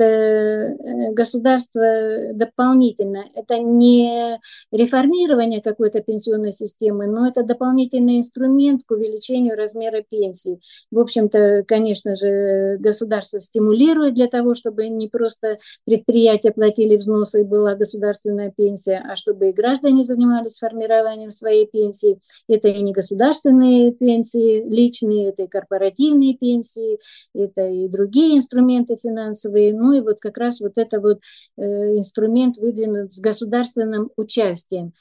государство 1.14 2.33
дополнительно, 2.35 3.25
это 3.35 3.59
не 3.59 4.40
реформирование 4.73 5.62
какой-то 5.62 6.01
пенсионной 6.01 6.53
системы, 6.53 7.07
но 7.07 7.29
это 7.29 7.45
дополнительный 7.45 8.19
инструмент 8.19 8.83
к 8.85 8.90
увеличению 8.90 9.57
размера 9.57 10.03
пенсии. 10.03 10.59
В 10.90 10.99
общем-то, 10.99 11.64
конечно 11.69 12.17
же, 12.17 12.79
государство 12.79 13.40
стимулирует 13.40 14.14
для 14.14 14.27
того, 14.27 14.55
чтобы 14.55 14.88
не 14.88 15.09
просто 15.09 15.59
предприятия 15.85 16.51
платили 16.51 16.97
взносы 16.97 17.43
и 17.43 17.45
была 17.45 17.77
государственная 17.77 18.51
пенсия, 18.51 19.05
а 19.09 19.14
чтобы 19.14 19.51
и 19.51 19.53
граждане 19.53 20.03
занимались 20.03 20.59
формированием 20.59 21.31
своей 21.31 21.67
пенсии. 21.67 22.19
Это 22.49 22.69
и 22.69 22.83
не 22.83 22.93
государственные 22.93 23.93
пенсии 23.93 24.64
личные, 24.69 25.29
это 25.29 25.45
и 25.45 25.49
корпоративные 25.49 26.37
пенсии, 26.37 26.99
это 27.35 27.69
и 27.69 27.87
другие 27.88 28.37
инструменты 28.37 28.97
финансовые. 28.97 29.44
Ну 29.51 29.93
и 29.93 30.01
вот 30.01 30.19
как 30.21 30.39
раз 30.39 30.61
вот 30.61 30.73
это 30.77 31.01
вот 31.01 31.21
э, 31.57 31.63
инструмент 31.63 32.57
выдвинут 32.57 33.15
с 33.15 33.21
государственным 33.21 34.11
участием. 34.17 34.93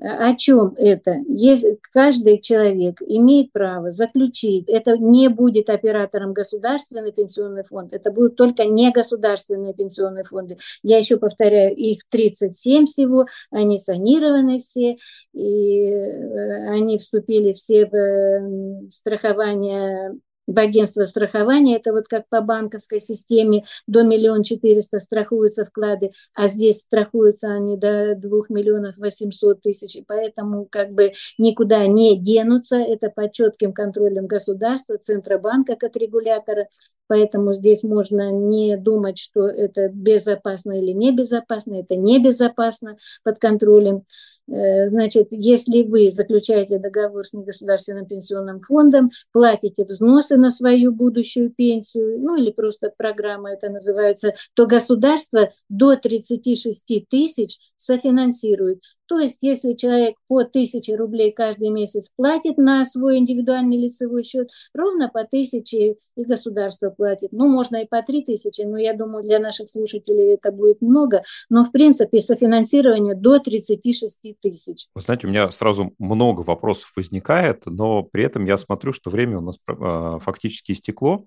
О 0.00 0.34
чем 0.34 0.74
это? 0.76 1.22
Есть, 1.26 1.64
каждый 1.92 2.40
человек 2.40 3.00
имеет 3.00 3.52
право 3.52 3.92
заключить, 3.92 4.68
это 4.68 4.98
не 4.98 5.28
будет 5.28 5.70
оператором 5.70 6.32
государственный 6.34 7.12
пенсионный 7.12 7.64
фонд, 7.64 7.92
это 7.92 8.10
будут 8.10 8.36
только 8.36 8.66
негосударственные 8.66 9.74
пенсионные 9.74 10.24
фонды. 10.24 10.58
Я 10.82 10.98
еще 10.98 11.16
повторяю, 11.16 11.74
их 11.74 12.02
37 12.10 12.84
всего, 12.84 13.26
они 13.50 13.78
санированы 13.78 14.58
все, 14.58 14.96
и 15.32 15.82
э, 15.86 16.68
они 16.68 16.98
вступили 16.98 17.52
все 17.52 17.86
в 17.86 18.90
страхование 18.90 20.14
в 20.46 20.58
агентство 20.58 21.04
страхования, 21.04 21.76
это 21.76 21.92
вот 21.92 22.08
как 22.08 22.28
по 22.28 22.40
банковской 22.40 23.00
системе 23.00 23.64
до 23.86 24.02
миллиона 24.02 24.44
четыреста 24.44 24.98
страхуются 24.98 25.64
вклады, 25.64 26.12
а 26.34 26.46
здесь 26.46 26.80
страхуются 26.80 27.48
они 27.48 27.76
до 27.76 28.14
двух 28.14 28.50
миллионов 28.50 28.96
восемьсот 28.96 29.60
тысяч, 29.60 29.96
и 29.96 30.04
поэтому 30.06 30.66
как 30.70 30.90
бы 30.90 31.12
никуда 31.38 31.86
не 31.86 32.18
денутся, 32.20 32.76
это 32.76 33.10
под 33.10 33.32
четким 33.32 33.72
контролем 33.72 34.26
государства, 34.26 34.98
Центробанка 34.98 35.76
как 35.76 35.96
регулятора, 35.96 36.68
поэтому 37.06 37.54
здесь 37.54 37.82
можно 37.82 38.30
не 38.30 38.76
думать, 38.76 39.18
что 39.18 39.46
это 39.46 39.88
безопасно 39.88 40.78
или 40.78 40.92
небезопасно, 40.92 41.74
это 41.74 41.96
небезопасно 41.96 42.96
под 43.22 43.38
контролем. 43.38 44.04
Э, 44.48 44.88
значит, 44.90 45.28
если 45.30 45.82
вы 45.82 46.10
заключаете 46.10 46.78
договор 46.78 47.26
с 47.26 47.32
негосударственным 47.32 48.06
пенсионным 48.06 48.60
фондом, 48.60 49.10
платите 49.32 49.84
взносы 49.84 50.36
на 50.36 50.50
свою 50.50 50.92
будущую 50.92 51.50
пенсию, 51.50 52.20
ну 52.20 52.36
или 52.36 52.50
просто 52.50 52.92
программа 52.96 53.52
это 53.52 53.68
называется, 53.70 54.34
то 54.54 54.66
государство 54.66 55.50
до 55.68 55.96
36 55.96 57.08
тысяч 57.08 57.58
софинансирует. 57.76 58.82
То 59.06 59.18
есть, 59.18 59.38
если 59.40 59.74
человек 59.74 60.16
по 60.28 60.40
1000 60.40 60.96
рублей 60.96 61.32
каждый 61.32 61.70
месяц 61.70 62.10
платит 62.16 62.58
на 62.58 62.84
свой 62.84 63.18
индивидуальный 63.18 63.78
лицевой 63.78 64.22
счет, 64.22 64.50
ровно 64.74 65.08
по 65.08 65.20
1000 65.20 65.76
и 65.76 65.96
государство 66.16 66.90
платит. 66.90 67.32
Ну, 67.32 67.48
можно 67.48 67.76
и 67.76 67.86
по 67.86 68.02
3000, 68.02 68.62
но 68.62 68.78
я 68.78 68.94
думаю, 68.94 69.22
для 69.22 69.38
наших 69.38 69.68
слушателей 69.68 70.34
это 70.34 70.52
будет 70.52 70.80
много. 70.80 71.22
Но, 71.48 71.64
в 71.64 71.72
принципе, 71.72 72.20
софинансирование 72.20 73.14
до 73.14 73.38
36 73.38 74.34
тысяч. 74.40 74.86
Вы 74.94 75.00
знаете, 75.00 75.26
у 75.26 75.30
меня 75.30 75.50
сразу 75.50 75.92
много 75.98 76.40
вопросов 76.40 76.92
возникает, 76.96 77.62
но 77.66 78.02
при 78.02 78.24
этом 78.24 78.44
я 78.44 78.56
смотрю, 78.56 78.92
что 78.92 79.10
время 79.10 79.38
у 79.38 79.42
нас 79.42 79.58
а, 79.68 80.18
фактически 80.18 80.72
истекло. 80.72 81.26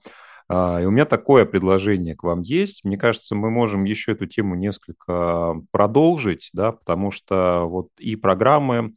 А, 0.49 0.81
и 0.81 0.85
у 0.85 0.91
меня 0.91 1.05
такое 1.05 1.45
предложение 1.45 2.15
к 2.15 2.23
вам 2.23 2.41
есть. 2.41 2.83
Мне 2.83 2.97
кажется, 2.97 3.35
мы 3.35 3.51
можем 3.51 3.83
еще 3.83 4.13
эту 4.13 4.25
тему 4.25 4.55
несколько 4.55 5.61
продолжить, 5.71 6.49
да, 6.53 6.71
потому 6.71 7.11
что 7.11 7.65
вот 7.65 7.89
и 7.99 8.15
программы 8.15 8.93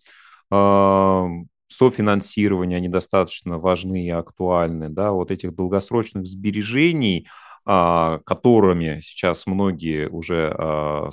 э, 0.50 1.26
софинансирования, 1.68 2.78
они 2.78 2.88
достаточно 2.88 3.58
важны 3.58 4.06
и 4.06 4.10
актуальны, 4.10 4.88
да, 4.88 5.12
вот 5.12 5.30
этих 5.30 5.54
долгосрочных 5.54 6.24
сбережений, 6.26 7.28
э, 7.66 8.18
которыми 8.24 9.00
сейчас 9.02 9.46
многие 9.46 10.08
уже 10.08 10.56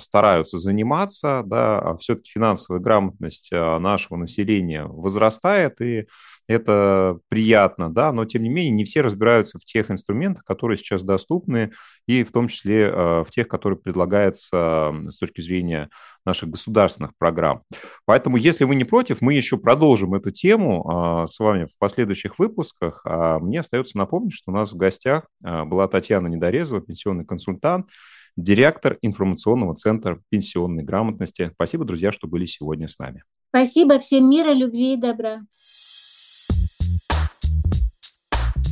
стараются 0.00 0.56
заниматься, 0.56 1.42
да, 1.44 1.80
а 1.80 1.96
все-таки 1.98 2.30
финансовая 2.30 2.80
грамотность 2.80 3.52
нашего 3.52 4.16
населения 4.16 4.84
возрастает, 4.84 5.82
и 5.82 6.06
это 6.50 7.20
приятно, 7.28 7.94
да, 7.94 8.12
но 8.12 8.24
тем 8.24 8.42
не 8.42 8.48
менее 8.48 8.72
не 8.72 8.84
все 8.84 9.02
разбираются 9.02 9.60
в 9.60 9.64
тех 9.64 9.88
инструментах, 9.88 10.44
которые 10.44 10.76
сейчас 10.76 11.04
доступны, 11.04 11.70
и 12.08 12.24
в 12.24 12.32
том 12.32 12.48
числе 12.48 12.88
э, 12.88 13.22
в 13.22 13.30
тех, 13.30 13.46
которые 13.46 13.78
предлагаются 13.78 14.92
с 15.08 15.16
точки 15.16 15.40
зрения 15.40 15.90
наших 16.24 16.50
государственных 16.50 17.12
программ. 17.16 17.62
Поэтому, 18.04 18.36
если 18.36 18.64
вы 18.64 18.74
не 18.74 18.82
против, 18.82 19.20
мы 19.20 19.34
еще 19.34 19.58
продолжим 19.58 20.14
эту 20.14 20.32
тему 20.32 20.88
а, 20.88 21.26
с 21.26 21.38
вами 21.38 21.66
в 21.66 21.78
последующих 21.78 22.38
выпусках. 22.38 23.02
А 23.04 23.38
мне 23.38 23.60
остается 23.60 23.96
напомнить, 23.96 24.34
что 24.34 24.50
у 24.50 24.54
нас 24.54 24.72
в 24.72 24.76
гостях 24.76 25.28
а, 25.44 25.64
была 25.64 25.86
Татьяна 25.86 26.26
Недорезова, 26.26 26.80
пенсионный 26.80 27.24
консультант, 27.24 27.88
директор 28.36 28.98
информационного 29.02 29.76
центра 29.76 30.20
пенсионной 30.30 30.82
грамотности. 30.82 31.52
Спасибо, 31.54 31.84
друзья, 31.84 32.10
что 32.10 32.26
были 32.26 32.44
сегодня 32.44 32.88
с 32.88 32.98
нами. 32.98 33.22
Спасибо 33.50 33.98
всем 34.00 34.28
мира, 34.28 34.52
любви 34.52 34.94
и 34.94 34.96
добра. 34.96 35.42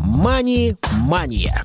Мани-мания. 0.00 1.64